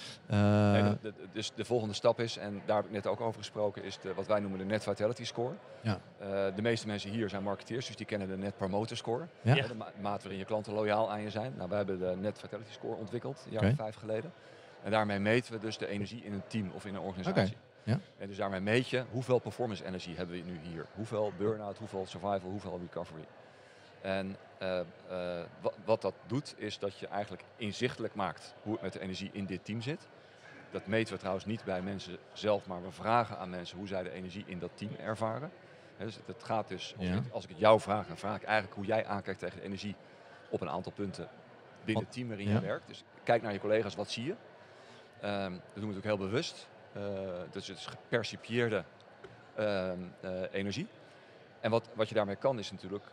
[0.73, 3.99] Nee, dus de volgende stap is, en daar heb ik net ook over gesproken, is
[3.99, 5.55] de, wat wij noemen de Net Vitality Score.
[5.83, 6.01] Ja.
[6.55, 9.27] De meeste mensen hier zijn marketeers, dus die kennen de Net Promoter Score.
[9.43, 11.53] De ma- maat waarin je klanten loyaal aan je zijn.
[11.57, 14.33] Nou, wij hebben de Net Vitality Score ontwikkeld, een jaar of vijf geleden.
[14.83, 17.57] En daarmee meten we dus de energie in een team of in een organisatie.
[17.83, 17.99] Ja.
[18.19, 20.87] En dus daarmee meet je hoeveel performance energie hebben we nu hier.
[20.95, 23.25] Hoeveel burn-out, hoeveel survival, hoeveel recovery.
[24.01, 24.87] En eh, eh,
[25.61, 29.31] wat, wat dat doet, is dat je eigenlijk inzichtelijk maakt hoe het met de energie
[29.33, 30.09] in dit team zit.
[30.71, 34.03] Dat meten we trouwens niet bij mensen zelf, maar we vragen aan mensen hoe zij
[34.03, 35.51] de energie in dat team ervaren.
[35.99, 37.15] Dus het gaat dus, als, Ja.
[37.15, 39.65] ik, als ik het jou vraag, dan vraag ik eigenlijk hoe jij aankijkt tegen de
[39.65, 39.95] energie
[40.51, 41.29] op een aantal punten
[41.85, 42.55] binnen het team waarin Ja.
[42.55, 42.87] je werkt.
[42.87, 44.35] Dus kijk naar je collega's, wat zie je?
[45.21, 46.69] Ehm, dat doen we natuurlijk heel bewust.
[46.93, 47.03] Eh,
[47.51, 48.85] dus het is gepercipieerde
[49.55, 50.87] ehm, eh, energie.
[51.61, 53.05] En wat, wat je daarmee kan is natuurlijk,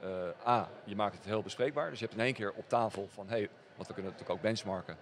[0.00, 1.90] eh, A, je maakt het heel bespreekbaar.
[1.90, 4.42] Dus je hebt in één keer op tafel van, hey, want we kunnen natuurlijk ook
[4.42, 4.96] benchmarken.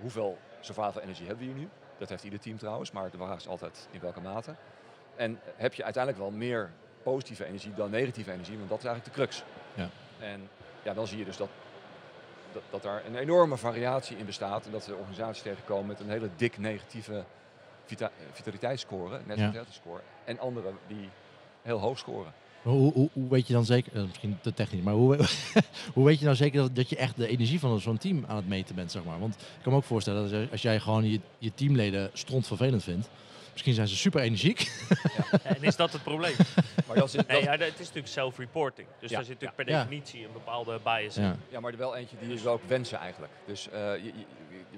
[0.00, 1.68] hoeveel survival energie hebben we hier nu?
[1.98, 4.54] Dat heeft ieder team trouwens, maar de vraag is altijd in welke mate.
[5.16, 6.70] En heb je uiteindelijk wel meer
[7.02, 9.44] positieve energie dan negatieve energie, want dat is eigenlijk de crux.
[9.74, 9.88] Ja.
[10.18, 10.48] En
[10.82, 11.48] ja, dan zie je dus dat,
[12.52, 16.08] dat, dat daar een enorme variatie in bestaat en dat de organisaties tegenkomen met een
[16.10, 17.24] hele dik negatieve
[17.84, 19.52] vita vitaliteitsscore, net Ja.
[19.70, 21.08] score, en anderen die
[21.62, 22.32] heel hoog scoren.
[22.62, 25.16] Hoe, hoe, hoe weet je dan zeker, eh, misschien te technisch, maar hoe,
[25.94, 28.36] hoe weet je nou zeker dat, dat je echt de energie van zo'n team aan
[28.36, 29.18] het meten bent, zeg maar?
[29.20, 33.08] Want ik kan me ook voorstellen dat als- jij gewoon je, je teamleden strontvervelend vindt,
[33.52, 34.70] misschien zijn ze super energiek.
[35.42, 36.34] En is dat het probleem?
[36.86, 38.88] Maar dat is, dat, Nee, ja, het is natuurlijk self-reporting.
[38.98, 39.82] Dus Ja, daar zit natuurlijk per ja.
[39.84, 41.36] definitie een bepaalde bias in.
[41.48, 41.60] Ja.
[41.60, 43.32] Maar er wel eentje die je zou ook wensen eigenlijk.
[43.46, 44.12] Dus eh, je- je-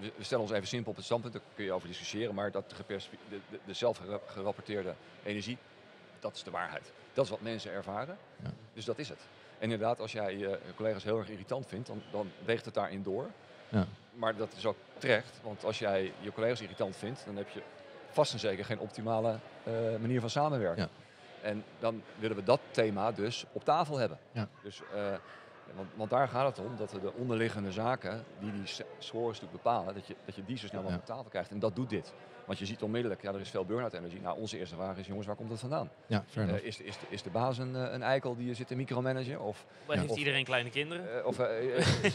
[0.00, 2.50] je- we stellen ons even simpel op het standpunt, daar kun je over discussiëren, maar
[2.50, 5.58] dat de, geperspe- de, de, de zelf gera- gerapporteerde energie,
[6.20, 6.92] dat is de waarheid.
[7.14, 8.16] Dat is wat mensen ervaren.
[8.42, 8.50] Ja.
[8.74, 9.20] Dus dat is het.
[9.58, 13.02] En inderdaad, als jij je collega's heel erg irritant vindt, dan, dan weegt het daarin
[13.02, 13.30] door.
[13.68, 13.86] Ja.
[14.14, 17.62] Maar dat is ook terecht, want als jij je collega's irritant vindt, dan heb je
[18.12, 20.82] vast en zeker geen optimale eh, manier van samenwerken.
[20.82, 21.48] Ja.
[21.48, 24.18] En dan willen we dat thema dus op tafel hebben.
[24.32, 24.48] Ja.
[24.62, 25.14] Dus, eh,
[25.74, 29.62] want, want daar gaat het om, dat we de onderliggende zaken die die scores natuurlijk
[29.62, 31.50] bepalen, dat je, dat je die zo snel mogelijk op tafel krijgt.
[31.50, 32.12] En dat doet dit.
[32.44, 34.20] Want je ziet onmiddellijk, ja, er is veel burn-out energie.
[34.20, 35.90] Nou, onze eerste vraag is, jongens, waar komt dat vandaan?
[36.06, 38.66] Ja, Eh, is, de, is, is de baas een, eh, een eikel die je zit
[38.66, 39.40] te micromanagen?
[39.40, 41.18] Of, heeft Of- iedereen kleine kinderen?
[41.20, 41.36] eh, of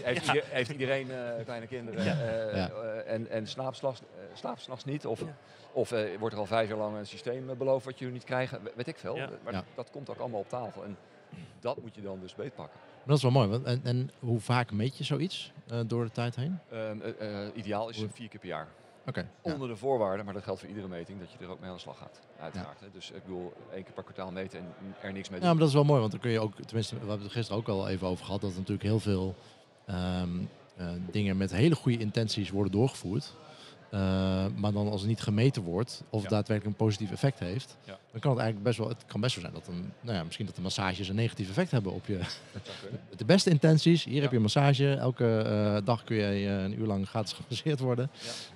[0.04, 2.12] heeft, ieder- heeft iedereen eh, kleine kinderen Ja.
[2.12, 2.70] eh, Ja.
[2.70, 3.84] eh, en, en slaapt
[4.62, 5.06] s'nachts niet?
[5.06, 5.36] Of, Ja.
[5.72, 8.64] of eh, wordt er al vijf jaar lang een systeem beloofd wat jullie niet krijgen?
[8.64, 9.16] We- Weet ik veel.
[9.16, 9.30] Ja.
[9.44, 9.64] Maar Ja.
[9.76, 10.84] dat komt ook allemaal op tafel.
[10.84, 10.98] En
[11.60, 12.80] dat moet je dan dus beetpakken.
[12.80, 13.48] Maar dat is wel mooi.
[13.48, 16.60] Want, en, en hoe vaak meet je zoiets eh, door de tijd heen?
[16.72, 18.68] Ehm, eh, eh, ideaal is het vier keer per jaar.
[19.16, 19.26] Ja.
[19.42, 21.76] Onder de voorwaarde, maar dat geldt voor iedere meting, dat je er ook mee aan
[21.76, 22.20] de slag gaat.
[22.40, 22.80] Uiteraard.
[22.94, 24.66] Dus ik bedoel, één keer per kwartaal meten en
[25.02, 25.50] er niks mee Ja, doen.
[25.50, 27.32] maar dat is wel mooi, want dan kun je ook, tenminste, we hebben het er
[27.32, 29.36] gisteren ook al even over gehad, dat er natuurlijk heel veel
[29.86, 30.30] ehm,
[30.78, 33.34] eh, dingen met hele goede intenties worden doorgevoerd.
[33.92, 34.00] Eh,
[34.56, 36.30] maar dan als het niet gemeten wordt of Ja.
[36.30, 37.98] daadwerkelijk een positief effect heeft, Ja.
[38.12, 40.24] dan kan het eigenlijk best wel, het kan best wel zijn dat een, nou ja,
[40.24, 42.20] misschien dat de massages een negatief effect hebben op je.
[43.18, 44.30] De beste intenties, hier heb Ja.
[44.30, 48.10] je een massage, elke eh, dag kun je een uur lang gratis gemasseerd worden.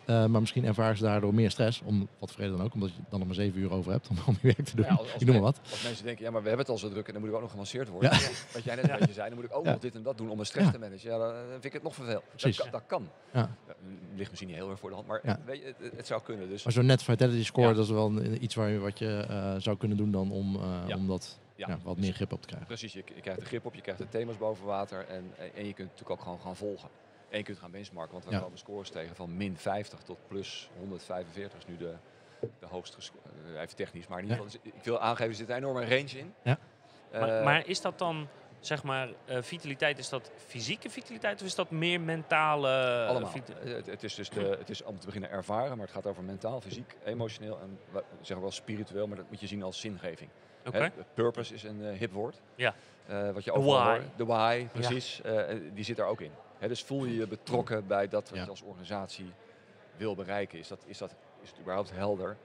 [0.05, 2.89] Eh, maar misschien ervaren ze daardoor meer stress, om wat voor reden dan ook, omdat
[2.89, 4.85] je dan nog maar zeven uur over hebt om, om je werk te doen.
[4.85, 5.71] Ja, als, als ik noem maar men- wat.
[5.71, 7.35] Als mensen denken, ja, maar we hebben het al zo druk en dan moet ik
[7.35, 8.11] ook nog gemasseerd worden.
[8.11, 8.17] Ja.
[8.53, 9.71] Wat jij net een beetje zei, dan moet ik ook Ja.
[9.71, 10.71] nog dit en dat doen om mijn stress Ja.
[10.71, 11.09] te managen.
[11.09, 12.23] Ja, dan vind ik het nog vervelend.
[12.29, 12.57] Precies.
[12.57, 13.09] Dat, kan- dat kan.
[13.33, 13.55] Ja.
[13.67, 13.73] Ja,
[14.15, 15.39] ligt misschien niet heel erg voor de hand, maar Ja.
[15.45, 16.49] weet je, het, het zou kunnen.
[16.49, 17.73] Dus Maar zo'n net vitality score, Ja.
[17.73, 20.55] dat is wel een- iets waar je, wat je eh, zou kunnen doen dan om,
[20.55, 20.95] eh, Ja.
[20.95, 22.67] om dat ja, ja, wat meer grip op te krijgen.
[22.67, 22.93] precies.
[22.93, 25.73] Je, je krijgt de grip op, je krijgt de thema's boven water en, en je
[25.73, 26.89] kunt natuurlijk ook gewoon gaan volgen.
[27.31, 28.39] En je kunt gaan benchmarken, want we Ja.
[28.39, 31.93] komen scores tegen van min 50 tot plus 145 is nu de,
[32.59, 33.19] de hoogste gesco-
[33.53, 35.81] eh, Even technisch, maar in ieder geval, is- ik wil aangeven, er zit een enorme
[35.85, 36.33] range in.
[36.43, 36.57] Ja.
[37.11, 38.27] Maar, Eh, maar is dat dan,
[38.59, 43.31] zeg maar, eh, vitaliteit, is dat fysieke vitaliteit of is dat meer mentale eh, Allemaal.
[43.63, 46.23] Het, het is dus de, het is om te beginnen ervaren, maar het gaat over
[46.23, 50.29] mentaal, fysiek, emotioneel en we zeggen wel spiritueel, maar dat moet je zien als zingeving.
[50.65, 50.77] Oké.
[50.77, 52.41] Hè, purpose is een hip woord.
[52.55, 52.73] Ja.
[53.07, 54.01] Eh, wat je hoort.
[54.15, 55.21] De why, precies.
[55.21, 56.31] Eh, die zit daar ook in.
[56.67, 58.43] Dus voel je je betrokken bij dat wat Ja.
[58.43, 59.31] je als organisatie
[59.97, 60.59] wil bereiken.
[60.59, 62.37] Is, dat, is, dat, is het überhaupt helder?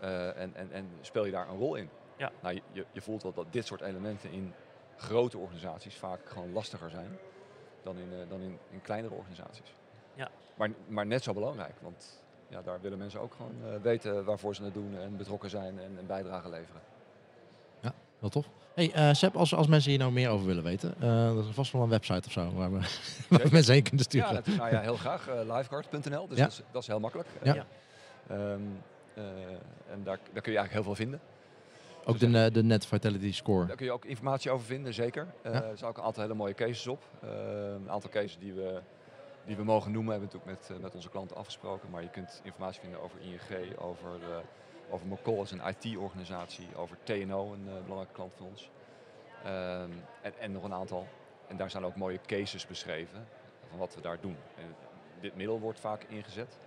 [0.00, 1.90] Eh, en, en, en speel je daar een rol in?
[2.16, 2.30] Ja.
[2.42, 4.54] Nou, je- je, voelt wel dat dit soort elementen in
[4.96, 7.18] grote organisaties vaak gewoon lastiger zijn
[7.82, 9.74] dan in, eh, dan in, in kleinere organisaties.
[10.14, 10.28] Ja.
[10.54, 14.54] Maar, maar net zo belangrijk, want ja, daar willen mensen ook gewoon eh, weten waarvoor
[14.54, 16.80] ze het doen en betrokken zijn en een bijdrage leveren.
[18.18, 18.48] Wel tof.
[18.74, 21.54] Hey, eh Seb, als, als mensen hier nou meer over willen weten, eh er is
[21.54, 22.78] vast wel een website of zo waar we,
[23.28, 24.28] waar we mensen heen kunnen sturen.
[24.28, 24.62] Ja, natuurlijk.
[24.64, 25.28] nou ja, heel graag.
[25.28, 26.42] eh, Lifeguard.nl, dus Ja.
[26.44, 27.28] dat, is, dat is heel makkelijk.
[27.42, 27.66] Ja.
[28.26, 28.60] Eh, ehm,
[29.90, 31.20] En daar, daar kun je eigenlijk heel veel vinden.
[32.04, 33.66] Ook de, eh, de Net Vitality Score.
[33.66, 35.26] Daar kun je ook informatie over vinden, zeker.
[35.42, 35.62] Eh, Ja.
[35.62, 37.02] Er zijn ook een aantal hele mooie cases op.
[37.22, 38.80] Een aantal cases die we,
[39.46, 41.90] die we mogen noemen, hebben we natuurlijk met, met onze klanten afgesproken.
[41.90, 44.10] Maar je kunt informatie vinden over ING, over,
[44.90, 48.70] over McCall, is een IT-organisatie, over TNO, een eh, belangrijke klant van ons.
[49.44, 49.90] Ehm,
[50.38, 51.06] en, nog een aantal.
[51.46, 53.26] En daar zijn ook mooie cases beschreven
[53.68, 54.36] van wat we daar doen.
[54.56, 54.74] En
[55.20, 56.58] dit middel wordt vaak ingezet.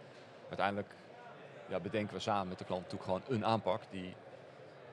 [0.48, 0.94] Uiteindelijk
[1.68, 4.14] ja, bedenken we samen met de klant natuurlijk gewoon een aanpak die,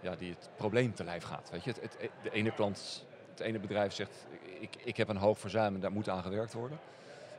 [0.00, 1.50] ja, die het probleem te lijf gaat.
[1.50, 1.70] Weet je?
[1.70, 4.26] Het, het, de ene klant, het ene bedrijf zegt,
[4.60, 6.78] ik, ik heb een hoog verzuim en daar moet aan gewerkt worden.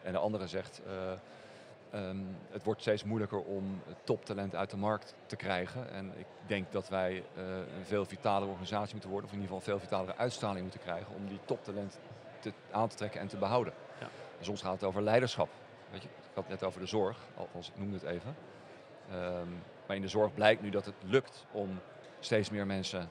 [0.04, 1.12] En de andere zegt, eh,
[1.92, 2.18] ehm,
[2.50, 5.92] het wordt steeds moeilijker om toptalent uit de markt te krijgen.
[5.92, 9.56] En ik denk dat wij eh, een veel vitalere organisatie moeten worden, of in ieder
[9.56, 12.00] geval een veel vitalere uitstraling moeten krijgen om die toptalent
[12.40, 13.74] te, aan te trekken en te behouden.
[14.00, 14.08] Ja.
[14.40, 15.50] En soms gaat het over leiderschap.
[15.92, 18.36] Weet je, ik had het net over de zorg, althans ik noemde het even.
[19.12, 19.50] Ehm,
[19.88, 21.80] maar in de zorg blijkt nu dat het lukt om
[22.20, 23.10] steeds meer mensen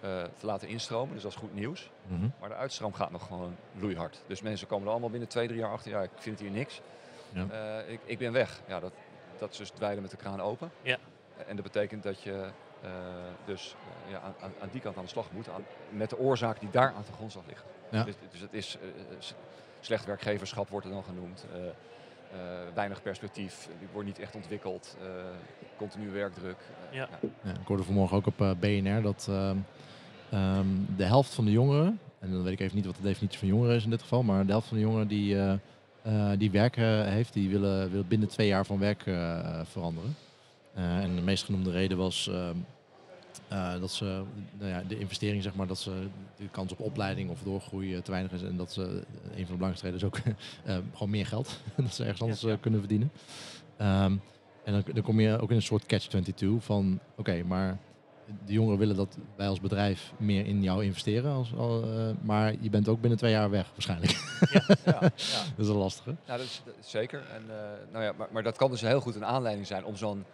[0.00, 1.14] eh, te laten instromen.
[1.14, 1.90] Dus dat is goed nieuws.
[2.06, 2.28] Mhm.
[2.40, 4.22] Maar de uitstroom gaat nog gewoon loeihard.
[4.26, 5.90] Dus mensen komen er allemaal binnen twee, drie jaar achter.
[5.90, 6.80] Ja, ik vind hier niks.
[7.36, 7.80] Ja.
[7.84, 8.60] Eh, ik, ik ben weg.
[8.68, 8.92] Ja, dat,
[9.38, 10.70] dat is dus dweilen met de kraan open.
[10.82, 10.96] Ja.
[11.46, 12.48] En dat betekent dat je
[12.82, 12.90] eh,
[13.44, 15.48] dus eh, ja, aan, aan, die kant aan de slag moet.
[15.48, 17.66] Aan, met de oorzaak die daar aan de grondslag liggen.
[17.90, 18.04] Ja.
[18.04, 18.78] Dus, dus het is
[19.80, 21.46] slecht werkgeverschap wordt er dan genoemd.
[21.52, 21.70] Eh, eh,
[22.74, 23.68] weinig perspectief.
[23.78, 24.96] Die wordt niet echt ontwikkeld.
[25.00, 25.06] eh
[25.76, 26.56] continu werkdruk.
[26.90, 27.08] Ja.
[27.42, 29.56] Ja, ik hoorde vanmorgen ook op BNR dat ehm,
[30.30, 33.38] ehm, de helft van de jongeren, en dan weet ik even niet wat de definitie
[33.38, 35.54] van jongeren is in dit geval, maar de helft van de jongeren die, eh,
[36.06, 40.16] eh, die werk eh, heeft, die willen, willen binnen twee jaar van werk eh, veranderen.
[40.74, 42.56] En de meest genoemde reden was ehm,
[43.48, 44.22] eh, dat ze
[44.58, 48.10] nou ja, de investering, zeg maar, dat ze de kans op opleiding of doorgroei te
[48.10, 48.42] weinig is.
[48.42, 50.20] En dat ze, een van de belangrijkste redenen is ook
[50.92, 51.60] gewoon meer geld.
[51.76, 53.10] dat ze ergens anders Ja, kunnen verdienen.
[53.76, 54.16] Ehm,
[54.64, 57.78] en dan, dan kom je ook in een soort catch-22 van, oké, maar
[58.44, 61.32] de jongeren willen dat wij als bedrijf meer in jou investeren.
[61.32, 64.10] Als, al, eh, maar je bent ook binnen twee jaar weg waarschijnlijk.
[64.50, 64.62] ja,
[64.92, 65.00] ja.
[65.00, 65.12] dat
[65.56, 66.14] is een lastige.
[66.26, 67.22] Nou, dat is, dat is zeker.
[67.34, 69.96] En, eh, nou ja, maar, maar dat kan dus heel goed een aanleiding zijn om
[69.96, 70.24] zo'n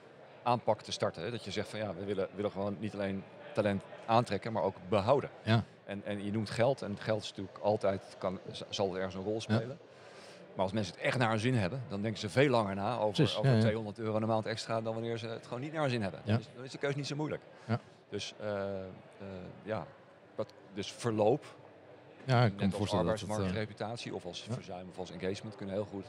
[0.42, 1.22] aanpak te starten.
[1.22, 1.30] Hè?
[1.30, 3.22] Dat je zegt van ja, we willen, willen gewoon niet alleen
[3.54, 5.30] talent aantrekken, maar ook behouden.
[5.42, 5.64] Ja.
[5.84, 6.82] En, en je noemt geld.
[6.82, 9.78] En geld is natuurlijk altijd, kan, zal er ergens een rol spelen.
[10.54, 12.96] Maar als mensen het echt naar hun zin hebben, dan denken ze veel langer na
[12.98, 13.62] over, Precies, over ja, ja.
[13.62, 16.20] 200 euro een maand extra dan wanneer ze het gewoon niet naar hun zin hebben.
[16.24, 16.30] Ja.
[16.32, 17.42] Dan, is, dan is de keuze niet zo moeilijk.
[17.68, 17.80] Ja.
[18.08, 18.86] Dus eh, eh,
[19.62, 19.86] ja,
[20.74, 21.44] dus verloop,
[22.24, 22.90] Ja, ik kan me als dat het...
[22.92, 26.06] eh, arbeidsmarktreputatie of als verzuim of als engagement kunnen heel goed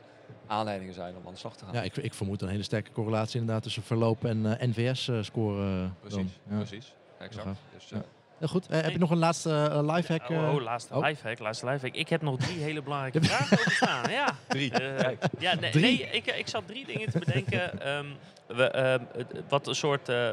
[0.48, 1.74] aanleidingen zijn om aan de slag te gaan.
[1.74, 5.90] ja, ik, ik vermoed een hele sterke correlatie inderdaad tussen verloop en NVS-score.
[6.00, 6.94] Precies, precies.
[7.20, 7.48] Exact.
[7.74, 8.04] Dus, Ja.
[8.44, 8.68] Heel goed.
[8.68, 10.30] Eh, heb je nog een laatste uh, lifehack?
[10.30, 10.56] Oh, eh?
[10.56, 11.08] oh, laatste oh.
[11.08, 11.96] lifehack, laatste lifehack.
[11.96, 14.12] Ik heb nog drie hele belangrijke vragen openstaan.
[14.12, 14.36] Ja.
[14.48, 14.72] Drie.
[14.72, 15.84] Eh, ja, nee, Drie.
[15.84, 17.80] nee ik, ik zat drie dingen te bedenken.
[17.82, 18.06] ehm,
[18.48, 19.04] we, ehm,
[19.50, 20.32] wat een soort, eh,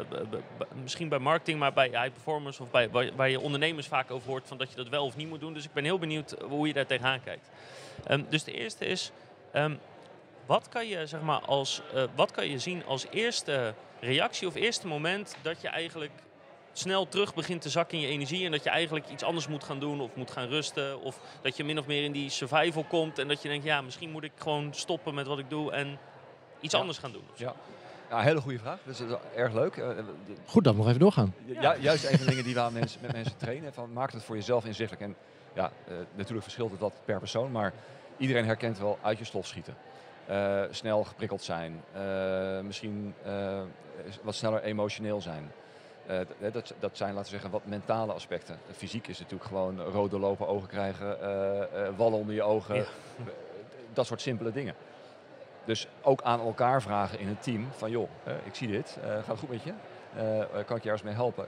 [0.83, 4.29] misschien bij marketing, maar bij high performance of bij, waar, waar je ondernemers vaak over
[4.29, 5.55] hoort van dat je dat wel of niet moet doen.
[5.55, 7.49] Dus ik ben heel benieuwd hoe je daar tegenaan kijkt.
[8.07, 9.13] Ehm, dus de eerste is,
[9.53, 9.75] ehm,
[10.47, 14.55] wat kan je zeg maar als, eh, wat kan je zien als eerste reactie of
[14.55, 16.13] eerste moment dat je eigenlijk
[16.73, 19.65] snel terug begint te zakken in je energie en dat je eigenlijk iets anders moet
[19.65, 22.85] gaan doen of moet gaan rusten of dat je min of meer in die survival
[22.85, 25.73] komt en dat je denkt ja misschien moet ik gewoon stoppen met wat ik doe
[25.73, 25.99] en
[26.61, 26.81] iets Ja.
[26.81, 27.25] anders gaan doen.
[27.35, 27.55] Ja.
[28.11, 28.79] Ja, hele goede vraag.
[28.85, 29.77] Dat is eh, erg leuk.
[29.77, 30.05] Eh, de-
[30.47, 31.35] Goed dat we nog even doorgaan.
[31.47, 33.73] Ju- juist een van de dingen die we aan mensen, met mensen trainen.
[33.73, 35.03] Van, maak het voor jezelf inzichtelijk.
[35.03, 35.17] En
[35.55, 37.51] ja, eh, natuurlijk verschilt het wat per persoon.
[37.53, 37.73] Maar
[38.17, 39.77] iedereen herkent wel uit je slof schieten.
[40.27, 41.83] Eh, snel geprikkeld zijn.
[41.93, 43.61] Eh, misschien eh,
[44.23, 45.53] wat sneller emotioneel zijn.
[46.11, 48.59] Eh, dat, dat zijn, laten we zeggen, wat mentale aspecten.
[48.73, 52.75] Fysiek is natuurlijk gewoon rode lopen, ogen krijgen, eh, eh, wallen onder je ogen.
[52.75, 52.85] Ja.
[53.93, 54.75] Dat soort simpele dingen.
[55.65, 58.09] Dus ook aan elkaar vragen in een team van joh,
[58.45, 59.73] ik zie dit, gaat het goed met je?
[60.65, 61.47] Kan ik je ergens mee helpen?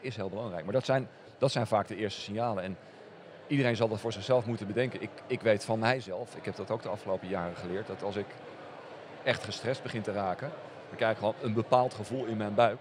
[0.00, 0.64] Is heel belangrijk.
[0.64, 2.62] Maar dat zijn, dat zijn vaak de eerste signalen.
[2.64, 2.76] En
[3.46, 5.02] iedereen zal dat voor zichzelf moeten bedenken.
[5.02, 8.16] Ik, ik weet van mijzelf, ik heb dat ook de afgelopen jaren geleerd, dat als
[8.16, 8.26] ik
[9.22, 10.50] echt gestrest begin te raken,
[10.98, 12.78] dan krijg ik gewoon een bepaald gevoel in mijn buik.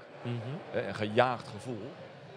[0.73, 1.91] Eh, Een gejaagd gevoel,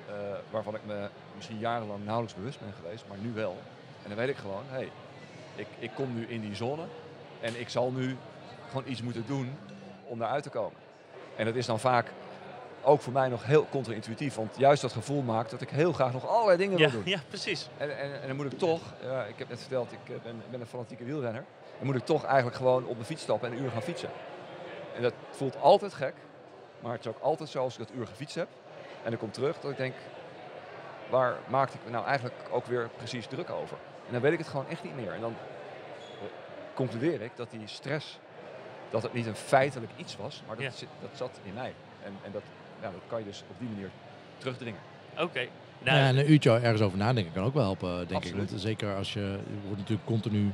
[0.08, 0.14] eh,
[0.50, 3.56] waarvan ik me misschien jarenlang nauwelijks bewust ben geweest, maar nu wel.
[4.02, 4.90] En dan weet ik gewoon, hé, hey,
[5.54, 6.82] ik, ik kom nu in die zone
[7.40, 8.16] en ik zal nu
[8.68, 9.52] gewoon iets moeten doen
[10.04, 10.78] om daaruit te komen.
[11.36, 12.12] En dat is dan vaak
[12.82, 16.12] ook voor mij nog heel contra-intuïtief, want juist dat gevoel maakt dat ik heel graag
[16.12, 17.12] nog allerlei dingen Ja, wil doen.
[17.12, 17.68] ja, precies.
[17.76, 20.42] En, en, en dan moet ik toch, ja, ik heb net verteld, ik eh, ben,
[20.50, 21.44] ben een fanatieke wielrenner.
[21.78, 24.08] Dan moet ik toch eigenlijk gewoon op mijn fiets stappen en een uur gaan fietsen.
[25.36, 26.14] Voelt altijd gek,
[26.80, 28.48] maar het is ook altijd zo als ik dat uur gefietst heb.
[29.02, 29.94] En ik kom terug dat ik denk,
[31.10, 33.76] waar maakte ik me nou eigenlijk ook weer precies druk over?
[34.06, 35.12] En dan weet ik het gewoon echt niet meer.
[35.12, 35.34] En dan
[36.74, 38.18] concludeer ik dat die stress,
[38.90, 40.70] dat het niet een feitelijk iets was, maar dat, Ja.
[40.70, 41.74] zit, dat zat in mij.
[42.04, 42.42] En, en dat
[42.80, 43.90] ja, dat kan je dus op die manier
[44.38, 44.80] terugdringen.
[45.18, 45.46] Oké.
[45.78, 48.42] Nou, ja, en een uurtje ergens over nadenken kan ook wel helpen, denk Absoluut.
[48.42, 48.48] ik.
[48.50, 50.52] Want zeker als je, je wordt natuurlijk continu,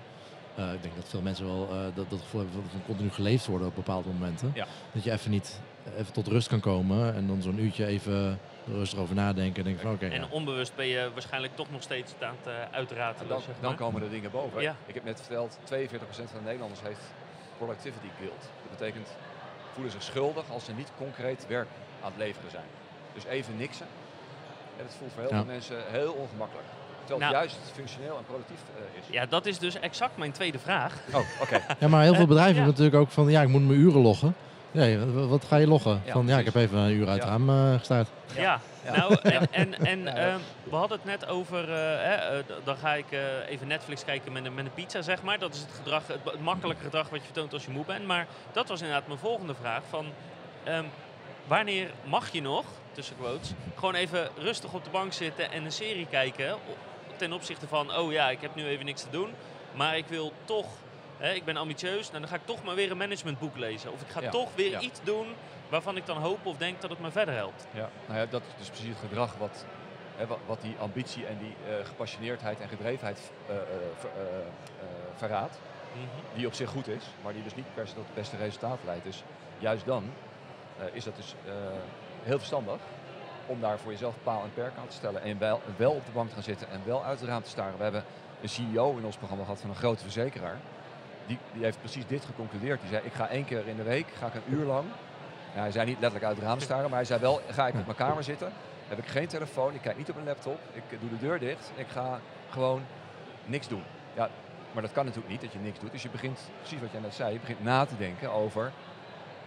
[0.54, 3.46] eh, ik denk dat veel mensen wel eh, dat, dat gevoel hebben van continu geleefd
[3.46, 4.52] worden op bepaalde momenten.
[4.54, 4.66] Ja.
[4.92, 5.60] Dat je even niet
[5.98, 9.82] even tot rust kan komen en dan zo'n uurtje even rustig over nadenken en denken
[9.82, 10.26] van oké, en ja.
[10.30, 13.28] onbewust ben je waarschijnlijk toch nog steeds aan het uh, uitratelen.
[13.28, 14.62] Dan, zeg dan komen er dingen boven.
[14.62, 14.76] Ja.
[14.86, 15.64] Ik heb net verteld, 42%
[16.10, 17.00] van de Nederlanders heeft
[17.58, 18.40] productivity guilt.
[18.40, 19.08] Dat betekent,
[19.72, 21.68] voelen zich schuldig als ze niet concreet werk
[22.02, 22.66] aan het leveren zijn.
[23.14, 23.86] Dus even niksen.
[24.76, 25.36] En dat voelt voor heel Ja.
[25.36, 26.66] veel mensen heel ongemakkelijk.
[27.06, 27.42] Terwijl Nou.
[27.42, 29.04] het juist functioneel en productief eh, is.
[29.14, 30.94] Ja, dat is dus exact mijn tweede vraag.
[31.14, 31.60] Oh, oké.
[31.80, 32.62] Ja, maar heel veel Eh, bedrijven ja.
[32.62, 34.34] hebben natuurlijk ook van ja, ik moet mijn uren loggen.
[34.70, 36.02] Nee, wat, wat ga je loggen?
[36.04, 37.30] Ja, van ja, ik heb even een uur uit Ja.
[37.30, 38.08] het raam eh, gestaard.
[38.36, 38.96] Ja, Ja.
[38.96, 41.66] nou, en, en, en Ja, ehm, we hadden het net over,
[42.64, 45.38] dan ga ik eh, even Netflix kijken met een, met een pizza, zeg maar.
[45.38, 48.06] Dat is het gedrag, het, het makkelijke gedrag wat je vertoont als je moe bent.
[48.06, 50.06] Maar dat was inderdaad mijn volgende vraag van,
[50.64, 50.84] ehm,
[51.46, 55.72] wanneer mag je nog, tussen quotes, gewoon even rustig op de bank zitten en een
[55.72, 56.54] serie kijken
[57.22, 59.30] ten opzichte van, oh ja, ik heb nu even niks te doen,
[59.74, 60.66] maar ik wil toch...
[61.18, 63.92] hè, ik ben ambitieus, nou, dan ga ik toch maar weer een managementboek lezen.
[63.92, 64.80] Of ik ga Ja, toch weer ja.
[64.80, 65.26] iets doen
[65.68, 67.66] waarvan ik dan hoop of denk dat het me verder helpt.
[67.70, 69.64] Ja, nou ja, dat is dus precies het gedrag wat,
[70.16, 73.62] hè, wat, die ambitie en die eh, gepassioneerdheid en gedrevenheid eh, eh,
[73.98, 74.10] ver-
[75.16, 75.58] verraadt.
[75.92, 76.36] Mhm.
[76.36, 78.78] Die op zich goed is, maar die dus niet per se tot het beste resultaat
[78.84, 79.04] leidt.
[79.04, 79.22] Dus
[79.58, 80.10] juist dan
[80.92, 81.34] is dat dus
[82.22, 82.80] heel verstandig
[83.46, 85.22] om daar voor jezelf paal en perk aan te stellen.
[85.22, 87.50] En wel, wel op de bank te gaan zitten en wel uit het raam te
[87.50, 87.76] staren.
[87.76, 88.04] We hebben
[88.42, 90.56] een CEO in ons programma gehad van een grote verzekeraar.
[91.26, 92.80] Die, die heeft precies dit geconcludeerd.
[92.80, 94.84] Die zei, ik ga één keer in de week, ga ik een uur lang
[95.54, 97.74] ja, hij zei niet letterlijk uit het raam staren, maar hij zei wel, ga ik
[97.74, 98.52] op mijn kamer zitten,
[98.88, 101.72] heb ik geen telefoon, ik kijk niet op mijn laptop, ik doe de deur dicht,
[101.74, 102.82] ik ga gewoon
[103.44, 103.82] niks doen.
[104.14, 104.28] Ja,
[104.72, 105.92] maar dat kan natuurlijk niet, dat je niks doet.
[105.92, 108.72] Dus je begint, precies wat jij net zei, je begint na te denken over,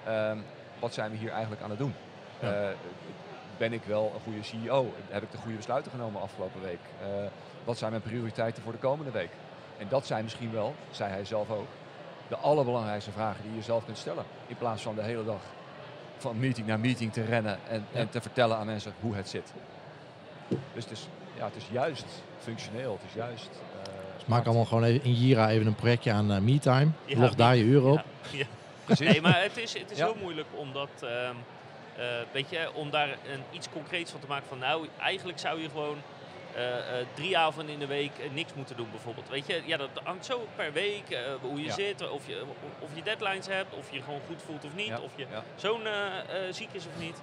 [0.05, 0.37] ehm,
[0.79, 1.95] wat zijn we hier eigenlijk aan het doen?
[2.39, 2.51] Ja.
[2.51, 2.69] Eh,
[3.57, 4.93] ben ik wel een goede CEO?
[5.09, 6.79] Heb ik de goede besluiten genomen afgelopen week?
[7.01, 7.07] Eh,
[7.63, 9.29] wat zijn mijn prioriteiten voor de komende week?
[9.77, 11.67] En dat zijn misschien wel, zei hij zelf ook,
[12.27, 14.23] de allerbelangrijkste vragen die je zelf kunt stellen.
[14.47, 15.41] In plaats van de hele dag
[16.17, 17.99] van meeting naar meeting te rennen en, Ja.
[17.99, 19.53] en te vertellen aan mensen hoe het zit.
[20.47, 22.05] Dus het is, ja, het is juist
[22.39, 23.49] functioneel, het is juist...
[23.83, 26.87] eh, Dus maak allemaal gewoon even in Jira even een projectje aan eh, MeTime.
[27.05, 28.03] Ja, Log daar je uren op.
[28.31, 28.45] Ja, ja.
[28.85, 29.07] Precies.
[29.11, 30.05] Nee, maar het is, het is Ja.
[30.05, 31.29] heel moeilijk om dat, ehm, eh,
[32.31, 35.69] weet je, om daar een, iets concreets van te maken van, nou, eigenlijk zou je
[35.69, 35.97] gewoon
[36.55, 39.29] eh, eh, drie avonden in de week eh, niks moeten doen bijvoorbeeld.
[39.29, 41.73] Weet je, ja, dat hangt zo per week, eh, hoe je Ja.
[41.73, 42.43] zit, of je,
[42.79, 45.25] of je deadlines hebt, of je je gewoon goed voelt of niet, Ja, of je
[45.85, 47.17] eh, eh, ziek is of niet.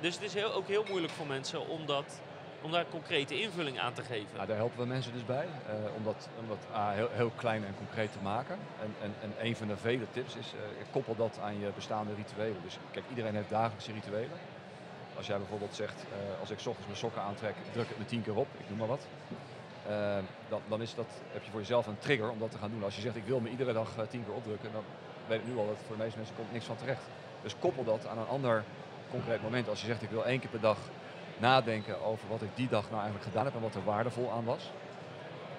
[0.00, 2.20] Dus het is heel, ook heel moeilijk voor mensen om, dat,
[2.64, 4.34] om daar concrete invulling aan te geven.
[4.34, 7.30] Nou, daar helpen we mensen dus bij, eh, om dat, om dat ah, heel, heel
[7.36, 8.58] klein en concreet te maken.
[8.80, 12.14] En, en, en een van de vele tips is, eh, koppel dat aan je bestaande
[12.14, 12.62] rituelen.
[12.62, 14.38] Dus kijk, iedereen heeft dagelijkse rituelen.
[15.16, 18.22] Als jij bijvoorbeeld zegt, eh, als ik ochtends mijn sokken aantrek, druk het me tien
[18.22, 19.06] keer op, ik noem maar wat.
[20.48, 22.84] Dan, dan is dat, heb je voor jezelf een trigger om dat te gaan doen.
[22.84, 24.82] Als je zegt, ik wil me iedere dag tien keer opdrukken, dan
[25.26, 27.02] weet ik nu al dat voor de meeste mensen komt niks van terecht.
[27.42, 28.64] Dus koppel dat aan een ander
[29.10, 29.68] concreet moment.
[29.68, 30.78] Als je zegt, ik wil één keer per dag
[31.38, 34.44] nadenken over wat ik die dag nou eigenlijk gedaan heb en wat er waardevol aan
[34.44, 34.70] was.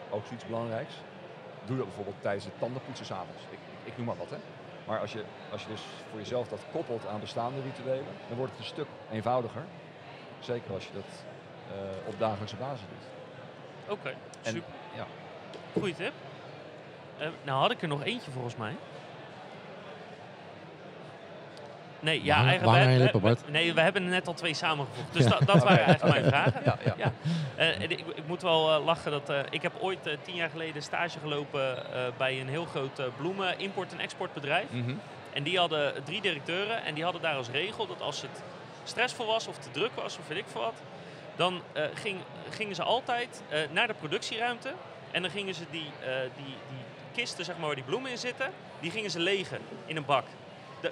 [0.09, 0.93] Ook zoiets belangrijks.
[1.65, 3.41] Doe dat bijvoorbeeld tijdens het tandenpoetsen s'avonds.
[3.49, 4.37] Ik, ik, ik noem maar wat hè.
[4.87, 8.51] Maar als je, als je dus voor jezelf dat koppelt aan bestaande rituelen, dan wordt
[8.51, 9.63] het een stuk eenvoudiger.
[10.39, 11.23] Zeker als je dat
[11.71, 13.07] eh, op dagelijkse basis doet.
[13.97, 14.73] Oké, super.
[14.95, 15.05] ja.
[15.73, 16.13] Goeie tip.
[17.17, 18.75] Eh, nou had ik er nog eentje volgens mij.
[22.05, 22.83] Nee, ja, Lang- eigenlijk...
[22.87, 23.49] we- lippen, we- Bart.
[23.51, 25.13] nee, we hebben er net al twee samengevoegd.
[25.13, 26.61] Dus dat, dat waren eigenlijk mijn vragen.
[26.65, 26.93] Ja, ja.
[26.97, 27.11] Ja.
[27.55, 30.81] Eh, ik, ik moet wel eh, lachen dat eh, ik heb ooit tien jaar geleden
[30.83, 34.65] stage gelopen eh, bij een heel groot eh, bloemen import- en exportbedrijf.
[34.69, 34.93] Mhm.
[35.33, 38.41] En die hadden drie directeuren en die hadden daar als regel dat als het
[38.83, 40.81] stressvol was of te druk was of weet ik veel wat,
[41.35, 42.17] dan eh, ging,
[42.49, 44.71] gingen ze altijd eh, naar de productieruimte
[45.11, 48.17] en dan gingen ze die, eh, die, die kisten zeg maar, waar die bloemen in
[48.17, 50.25] zitten, die gingen ze legen in een bak.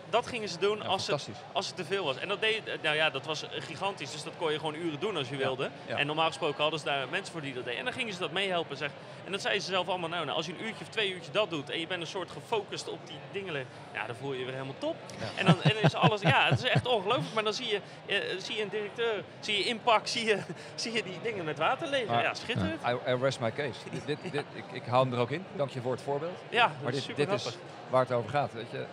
[0.10, 1.46] Dat gingen ze doen Ja, als, het, fantastisch.
[1.52, 2.18] als het te veel was.
[2.18, 5.18] En dat deed, nou ja, dat was gigantisch, dus dat kon je gewoon uren doen
[5.18, 5.70] als je Ja, wilde.
[5.86, 5.98] ja.
[5.98, 7.80] En normaal gesproken hadden ze daar mensen voor die dat deden.
[7.80, 8.78] En dan gingen ze dat meehelpen.
[8.78, 8.90] Zeg.
[9.26, 11.32] En dat zeiden ze zelf allemaal, nou, nou, als je een uurtje of twee uurtjes
[11.34, 14.40] dat doet en je bent een soort gefocust op die dingen, ja, dan voel je
[14.40, 14.96] je weer helemaal top.
[15.36, 17.34] En, dan, en is alles, ja, het is echt ongelooflijk.
[17.34, 20.40] Maar dan zie je, eh, zie je een directeur, zie je inpak, zie je,
[20.76, 22.22] zie je die dingen met water leven.
[22.22, 22.82] Ja, schitterend.
[22.88, 23.80] I, I rest my case.
[23.92, 25.46] dit, dit, dit- ik, ik hou hem er ook in.
[25.56, 26.38] Dank je voor het voorbeeld.
[26.50, 27.58] Ja, Maar dit, dit is
[27.90, 28.54] waar het over gaat.
[28.54, 28.86] Weet je,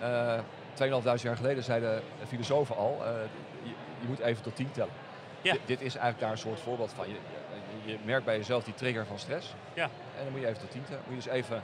[0.00, 3.10] 2.500 jaar geleden zeiden filosofen al, eh,
[3.62, 3.68] je,
[4.00, 4.92] je moet even tot 10 tellen.
[5.42, 5.52] Ja.
[5.52, 7.08] Dit, dit is eigenlijk daar een soort voorbeeld van.
[7.08, 7.14] Je,
[7.84, 9.54] je, je merkt bij jezelf die trigger van stress.
[9.74, 9.84] Ja.
[9.84, 11.02] En dan moet je even tot 10 tellen.
[11.08, 11.62] Moet je dus even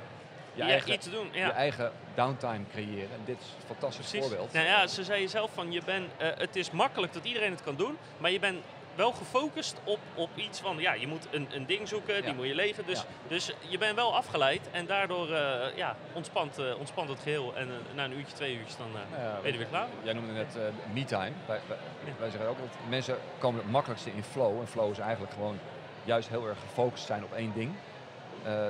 [0.54, 1.28] je, Ja, eigen, iets doen.
[1.32, 1.52] je Ja.
[1.52, 3.10] eigen downtime creëren.
[3.10, 4.28] En dit is een fantastisch Precies.
[4.28, 4.52] voorbeeld.
[4.52, 7.62] Nou ja, ze zei zelf van, je bent, eh, het is makkelijk dat iedereen het
[7.62, 8.58] kan doen, maar je bent
[8.94, 12.46] wel gefocust op, op iets van, ja, je moet een, een ding zoeken, die moet
[12.46, 12.86] je legen.
[12.86, 13.04] Dus, Ja.
[13.28, 17.52] dus je bent wel afgeleid en daardoor eh, ja, ontspant, eh, ontspant het geheel.
[17.56, 19.00] En eh, na een uurtje, twee uurtjes, dan ben
[19.42, 19.86] je er weer klaar.
[20.02, 20.56] Jij noemde net
[20.92, 21.32] me-time.
[21.46, 22.12] Wij, wij, Ja.
[22.18, 24.60] wij zeggen ook dat mensen komen het makkelijkste in flow.
[24.60, 25.58] En flow is eigenlijk gewoon
[26.04, 27.72] juist heel erg gefocust zijn op één ding.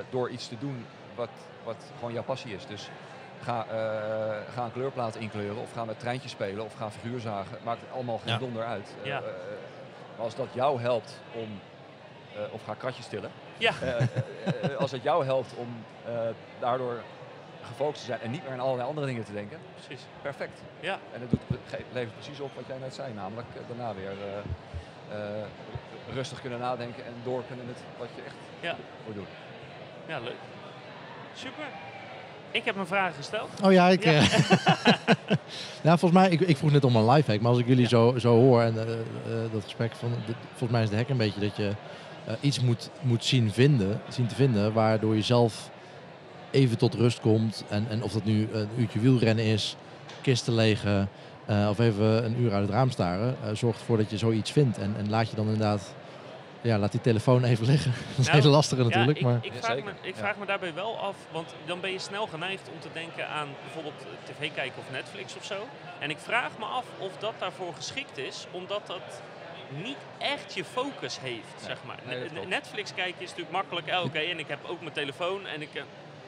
[0.09, 1.29] door iets te doen wat,
[1.63, 2.65] wat gewoon jouw passie is.
[2.65, 2.89] Dus
[3.43, 7.57] ga, eh, ga een kleurplaat inkleuren of ga met treintjes spelen of ga figuur zagen.
[7.63, 8.37] Maakt het allemaal geen Ja.
[8.39, 8.93] donder uit.
[9.03, 9.21] Ja.
[10.21, 11.59] Als dat jou helpt om,
[12.35, 13.31] eh, of ga kratjes stillen.
[13.57, 13.71] Ja.
[13.81, 15.83] Eh, eh, als het jou helpt om
[16.59, 17.01] daardoor
[17.61, 19.59] gefocust te zijn en niet meer aan allerlei andere dingen te denken.
[19.75, 20.05] Precies.
[20.21, 20.61] Perfect.
[20.79, 20.99] Ja.
[21.13, 21.39] En het doet,
[21.93, 24.13] levert precies op wat jij net zei, namelijk daarna weer
[26.13, 28.75] rustig kunnen nadenken en door kunnen met wat je echt Ja.
[29.05, 29.27] moet doen.
[30.07, 30.35] Ja, leuk.
[31.33, 31.65] Super.
[32.51, 33.49] Ik heb mijn vragen gesteld.
[33.63, 34.03] Oh ja, ik.
[34.03, 34.11] Ja.
[34.11, 34.23] eh,
[35.83, 37.89] nou, volgens mij, ik, ik vroeg net om een lifehack, maar als ik jullie Ja.
[37.89, 40.09] zo, zo hoor en eh, eh, dat gesprek van,
[40.49, 41.71] volgens mij is de hack een beetje dat je
[42.39, 45.69] iets moet, moet zien, vinden, zien te vinden, waardoor je zelf
[46.51, 47.63] even tot rust komt.
[47.69, 49.75] En, en of dat nu een uurtje wielrennen is,
[50.21, 51.09] kisten legen
[51.69, 54.77] of even een uur uit het raam staren, eh, zorg ervoor dat je zoiets vindt.
[54.77, 55.93] En, en laat je dan inderdaad,
[56.61, 57.91] ja, laat die telefoon even liggen.
[58.09, 59.45] dat is een Nou, hele lastige natuurlijk, ja, ik, maar...
[59.45, 60.19] ik, vraag, me, ik Ja.
[60.19, 63.47] vraag me daarbij wel af, want dan ben je snel geneigd om te denken aan
[63.63, 65.55] bijvoorbeeld tv kijken of Netflix of zo.
[65.99, 69.21] En ik vraag me af of dat daarvoor geschikt is, omdat dat
[69.83, 71.99] niet echt je focus heeft, zeg maar.
[72.07, 72.47] nee, dat.
[72.47, 73.87] Netflix kijken is natuurlijk makkelijk.
[74.05, 75.69] Oké, en ik heb ook mijn telefoon en ik...
[75.73, 75.81] eh,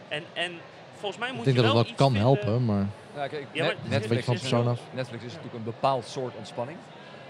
[0.08, 0.52] En, en
[1.00, 2.88] volgens mij moet Ik denk je dat het wel wel iets kan vinden- helpen, maar
[3.16, 4.80] Ja, kijk, Net- van persoon heel- af.
[4.92, 6.78] Netflix is natuurlijk een bepaald soort ontspanning.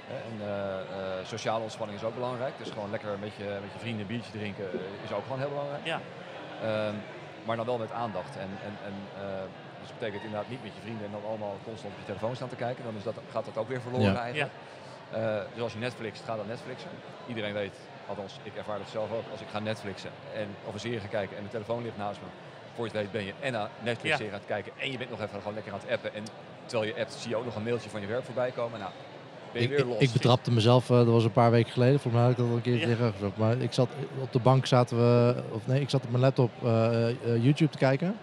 [0.08, 2.54] En eh, eh, sociale ontspanning is ook belangrijk.
[2.58, 5.40] Dus gewoon lekker met je, met je vrienden een biertje drinken eh, is ook gewoon
[5.40, 5.86] heel belangrijk.
[5.86, 6.00] Ja.
[6.62, 6.96] Ehm,
[7.46, 8.36] maar dan wel met aandacht.
[8.38, 9.42] En, en, en, eh,
[9.80, 12.36] dus dat betekent inderdaad niet met je vrienden en dan allemaal constant op je telefoon
[12.36, 12.84] staan te kijken.
[12.84, 14.22] Dan is dat, gaat dat ook weer verloren Ja.
[14.22, 14.52] eigenlijk.
[15.12, 16.90] Eh, dus als je Netflixt, ga dan Netflixen.
[17.28, 17.76] Iedereen weet,
[18.08, 21.08] althans ik ervaar dat zelf ook, als ik ga Netflixen en, of een serie ga
[21.08, 22.28] kijken en mijn telefoon ligt naast me.
[22.76, 25.10] Voor je het weet ben je en naar Netflix-serie aan het kijken en je bent
[25.10, 26.14] nog even gewoon lekker aan het appen.
[26.14, 26.24] En
[26.66, 28.80] terwijl je appt zie je ook nog een mailtje van je werk voorbij komen.
[28.80, 28.92] Nou,
[29.54, 29.98] ben je Ik, weer ik, los.
[30.00, 32.48] ik betrapte mezelf, eh, dat was een paar weken geleden, volgens mij had ik dat
[32.48, 32.86] al een keer Ja.
[32.86, 33.38] tegen gezegd.
[33.38, 33.88] Maar ik zat
[34.22, 37.72] op de bank zaten we, of nee, ik zat op mijn laptop eh, eh, YouTube
[37.72, 38.16] te kijken.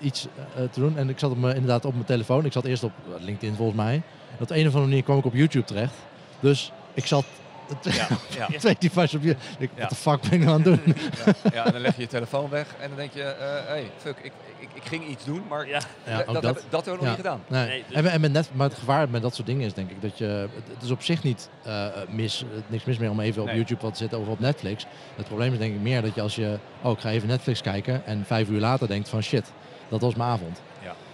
[0.00, 0.26] Iets
[0.72, 0.96] te doen.
[0.98, 2.44] En ik zat op mijn, inderdaad op mijn telefoon.
[2.44, 3.94] Ik zat eerst op LinkedIn volgens mij.
[3.94, 5.94] En op de een of andere manier kwam ik op YouTube terecht.
[6.40, 7.24] Dus ik zat
[7.82, 8.06] Ja,
[8.48, 8.58] ja.
[8.58, 9.36] twee devices op je.
[9.58, 9.80] Ik, Ja.
[9.80, 10.94] Wat de fuck ben ik nou aan het doen?
[11.24, 13.90] Ja, ja, en dan leg je je telefoon weg en dan denk je, eh hey,
[13.98, 16.54] fuck, ik, ik, ik ging iets doen, maar Ja, Ja, dat, ook dat, dat.
[16.54, 17.42] Heb, dat hebben we nog niet gedaan.
[17.48, 17.66] Nee.
[17.68, 19.90] Nee, dus- en, en met net, maar het gevaar met dat soort dingen is denk
[19.90, 20.24] ik dat je.
[20.24, 23.48] Het, het is op zich niet eh, mis, eh, niks mis meer om even op
[23.48, 23.56] Nee.
[23.56, 24.86] YouTube wat te zitten of op Netflix.
[25.16, 26.58] Het probleem is denk ik meer dat je als je.
[26.82, 28.06] Oh, ik ga even Netflix kijken.
[28.06, 29.52] En vijf uur later denkt van shit,
[29.88, 30.60] dat was mijn avond.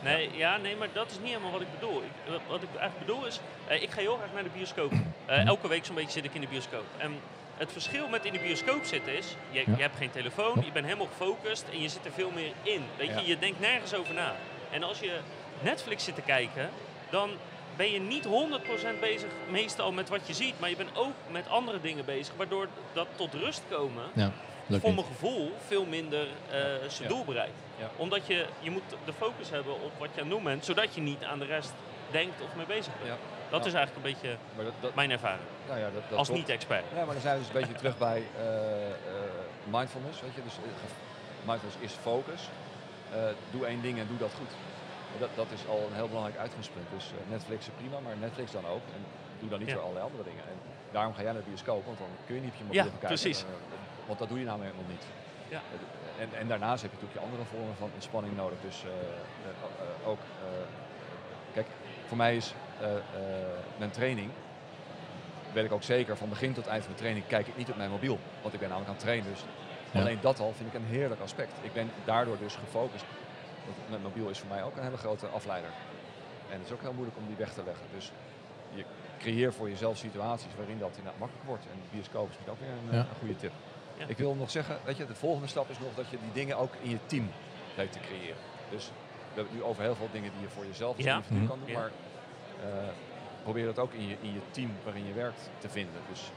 [0.03, 2.03] Nee, ja, nee, maar dat is niet helemaal wat ik bedoel.
[2.03, 4.93] Ik, wat- ik eigenlijk bedoel is, eh, ik ga heel graag naar de bioscoop.
[5.27, 6.85] Eh, elke week zo'n beetje zit ik in de bioscoop.
[6.97, 7.21] En
[7.57, 9.65] het verschil met in de bioscoop zitten is, je, Ja.
[9.77, 12.83] je hebt geen telefoon, je bent helemaal gefocust en je zit er veel meer in.
[12.97, 13.19] Weet Ja.
[13.21, 14.35] je, je denkt nergens over na.
[14.71, 15.19] En als je
[15.63, 16.71] Netflix zit te kijken,
[17.11, 17.31] dan
[17.77, 21.49] ben je niet 100% bezig meestal met wat je ziet, maar je bent ook met
[21.49, 24.33] andere dingen bezig, waardoor dat tot rust komen Ja,
[24.81, 27.53] voor mijn gevoel veel minder eh, zijn doel bereikt.
[27.81, 27.91] Ja.
[27.97, 30.95] Omdat je, je moet de focus hebben op wat je aan het doen bent, zodat
[30.95, 31.73] je niet aan de rest
[32.11, 33.07] denkt of mee bezig bent.
[33.11, 33.17] Ja.
[33.51, 33.67] Dat Ja.
[33.67, 36.85] is eigenlijk een beetje Maar dat, dat, mijn ervaring, nou ja, dat, als niet-expert.
[36.95, 38.95] Ja, maar dan zijn we dus een beetje terug bij eh, eh,
[39.65, 40.43] mindfulness, weet je.
[40.43, 40.63] Dus eh,
[41.49, 42.43] mindfulness is focus.
[43.51, 44.51] Doe één ding en doe dat goed.
[45.19, 46.87] Dat, dat is al een heel belangrijk uitgangspunt.
[46.97, 48.85] Dus Netflix is prima, maar Netflix dan ook.
[48.97, 49.01] En
[49.41, 49.75] doe dan niet Ja.
[49.75, 50.45] weer allerlei andere dingen.
[50.53, 50.57] En
[50.93, 52.89] daarom ga jij naar de bioscoop, want dan kun je niet op je mobiel Ja,
[52.91, 53.09] kijken.
[53.09, 53.45] precies.
[54.07, 55.05] Want dat doe je namelijk nog niet.
[55.49, 55.61] Ja.
[56.21, 58.59] En, en daarnaast heb je natuurlijk je andere vormen van ontspanning nodig.
[58.63, 60.49] Dus eh, eh, ook, eh,
[61.53, 61.67] kijk,
[62.07, 62.55] voor mij is
[63.77, 64.31] mijn training,
[65.53, 67.77] weet ik ook zeker, van begin tot eind van de training kijk ik niet op
[67.77, 68.19] mijn mobiel.
[68.43, 69.31] Want ik ben namelijk aan het trainen.
[69.31, 69.45] Dus
[69.93, 70.01] Ja.
[70.01, 71.53] alleen dat al vind ik een heerlijk aspect.
[71.61, 73.05] Ik ben daardoor dus gefocust.
[73.65, 75.71] Want mijn mobiel is voor mij ook een hele grote afleider.
[76.51, 77.85] En het is ook heel moeilijk om die weg te leggen.
[77.95, 78.13] Dus
[78.75, 78.85] je
[79.19, 81.65] creëert voor jezelf situaties waarin dat inderdaad makkelijk wordt.
[81.73, 82.99] En bioscoop is ook weer een, Ja.
[82.99, 83.53] een goede tip.
[84.01, 84.07] Ja.
[84.09, 86.57] Ik wil nog zeggen, weet je, de volgende stap is nog dat je die dingen
[86.57, 87.31] ook in je team
[87.77, 88.37] weet te creëren.
[88.71, 88.93] Dus we
[89.35, 91.17] hebben het nu over heel veel dingen die je voor jezelf als Ja.
[91.17, 91.69] individu kan doen.
[91.71, 91.79] Ja.
[91.79, 91.91] Maar
[92.65, 92.89] eh,
[93.43, 96.01] probeer dat ook in je, in je team waarin je werkt te vinden.
[96.11, 96.31] Dus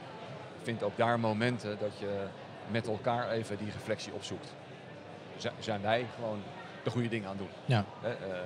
[0.62, 2.26] vind ook daar momenten dat je
[2.71, 4.54] met elkaar even die reflectie opzoekt.
[5.38, 6.41] Z- zijn wij gewoon
[6.84, 7.56] de goede dingen aan het doen?
[7.65, 7.86] Ja.
[8.02, 8.39] Hè, eh,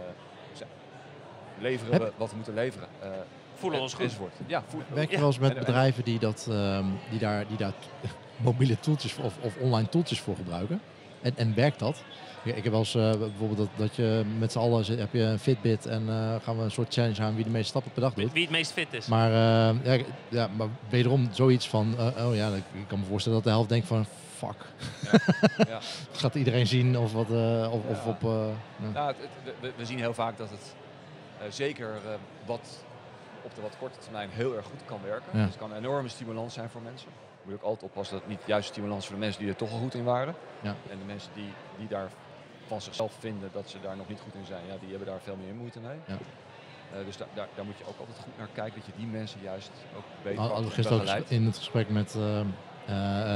[1.59, 2.87] leveren Heb- we wat we moeten leveren?
[3.01, 3.09] Eh,
[3.55, 4.11] Voelen we ons goed.
[4.47, 5.19] Ja, voel, Werk je Ja.
[5.19, 7.73] wel eens met En- en- bedrijven die, dat, ehm, die daar, die daar
[8.37, 10.81] mobiele toeltjes of, of online toeltjes voor gebruiken?
[11.21, 12.03] En, en werkt dat?
[12.43, 15.13] Ik, ik heb wel eens eh, bijvoorbeeld dat, dat je met z'n allen zit, heb
[15.13, 17.91] je een Fitbit en eh, gaan we een soort challenge aan wie de meeste stappen
[17.91, 18.31] per dag doet.
[18.31, 19.05] Wie het meest fit is.
[19.07, 23.37] Maar, eh, ja, ja, maar wederom zoiets van, eh, oh ja, ik kan me voorstellen
[23.37, 24.05] dat de helft denkt van,
[24.37, 24.65] fuck.
[25.67, 25.79] Ja.
[26.11, 28.09] Gaat iedereen zien of wat, eh, of, of Ja.
[28.09, 28.23] op...
[28.23, 28.47] eh,
[28.81, 28.89] ja.
[28.93, 30.75] Nou, het- het- we, we zien heel vaak dat het
[31.39, 32.11] eh, zeker eh,
[32.45, 32.83] wat
[33.41, 35.29] op de wat korte termijn heel erg goed kan werken.
[35.33, 35.37] Ja.
[35.39, 37.07] Dus het kan een enorme stimulans zijn voor mensen.
[37.47, 39.55] Moet je ook altijd oppassen dat het niet juist stimulans voor de mensen die er
[39.55, 40.35] toch al goed in waren.
[40.61, 40.75] Ja.
[40.89, 42.09] En de mensen die, die daar
[42.67, 45.19] van zichzelf vinden dat ze daar nog niet goed in zijn, ja, die hebben daar
[45.23, 45.97] veel meer moeite mee.
[46.05, 46.17] Ja.
[46.93, 49.07] Eh, dus daar, daar, daar moet je ook altijd goed naar kijken, dat je die
[49.07, 52.17] mensen juist ook beter Hadden we pakt en gisteren ook in het gesprek met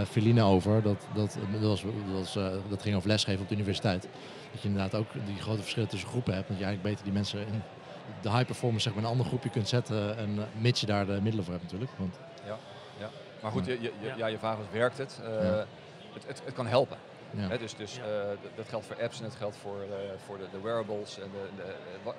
[0.10, 0.82] Feline over.
[0.82, 2.34] Dat, dat, dat, was, dat, was,
[2.70, 4.08] dat ging over lesgeven op de universiteit.
[4.52, 6.48] Dat je inderdaad ook die grote verschillen tussen groepen hebt.
[6.48, 7.62] Dat je eigenlijk beter die mensen in
[8.22, 10.18] de high performance zeg maar, in een andere groepje kunt zetten.
[10.18, 11.92] En mits je daar de middelen voor hebt natuurlijk.
[11.98, 12.20] Want,
[13.42, 14.16] Maar goed, je, je, je- Ja.
[14.16, 14.26] ja.
[14.28, 15.20] je vraag was, werkt het?
[15.24, 15.66] Eh, Ja.
[16.14, 16.42] het, het?
[16.46, 16.98] Het kan helpen.
[17.32, 17.48] ja.
[17.48, 18.04] Hè, dus dus Ja.
[18.04, 19.88] eh, dat geldt voor apps en het geldt voor, eh,
[20.26, 21.20] voor de, de wearables.
[21.20, 22.14] En de, de, het kan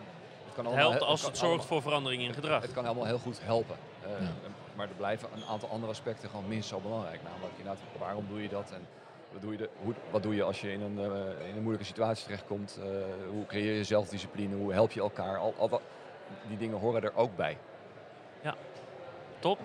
[0.64, 2.62] het allemaal, helpt als kan het zorgt allemaal- voor verandering in gedrag.
[2.62, 3.77] Het kan allemaal heel goed helpen.
[4.03, 4.29] Eh, Ja.
[4.77, 7.20] Maar er blijven een aantal andere aspecten gewoon minst zo belangrijk.
[7.23, 8.70] Namelijk inderdaad, waarom doe je dat?
[8.75, 8.87] En
[9.33, 11.61] wat doe je, de, hoe, wat doe je als je in een, eh, in een
[11.62, 12.79] moeilijke situatie terechtkomt?
[12.81, 12.87] Eh,
[13.31, 14.57] hoe creëer je zelfdiscipline?
[14.57, 15.39] Hoe help je elkaar?
[15.39, 15.81] Al, al wat,
[16.49, 17.59] die dingen horen er ook bij.
[19.39, 19.59] Top.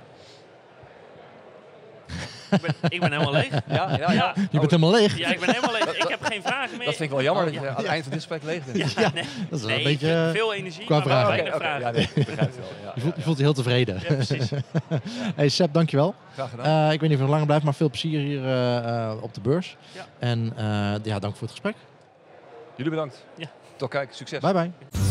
[2.51, 3.49] Ik, ben, ik ben helemaal leeg.
[3.67, 4.33] Ja, ja, Ja.
[4.51, 5.17] Je bent helemaal leeg.
[5.17, 5.97] Ja, ik ben helemaal leeg.
[5.97, 6.85] Ik heb geen vragen meer.
[6.85, 8.65] Dat vind ik wel jammer Oh, dat je aan het eind van dit gesprek leeg
[8.65, 8.93] bent.
[8.93, 10.21] Ja, nee, Dat is wel nee, een beetje...
[10.23, 11.27] vind veel energie, qua maar vragen.
[11.27, 12.67] weinig ja, nee, ik begrijp het wel.
[12.83, 13.99] Ja, je, voelt, ja, je voelt je heel tevreden.
[14.07, 14.49] Ja, precies.
[15.35, 16.15] Hey Seb, dankjewel.
[16.33, 16.87] Graag gedaan.
[16.87, 19.23] Eh, ik weet niet of je nog langer blijft, maar veel plezier hier eh, eh,
[19.23, 19.77] op de beurs.
[19.91, 20.05] Ja.
[20.19, 20.65] En eh,
[21.03, 21.75] ja, dank voor het gesprek.
[22.75, 23.25] Jullie bedankt.
[23.35, 23.47] Ja.
[23.75, 24.39] Tot kijk, succes.
[24.39, 25.06] Bye bye.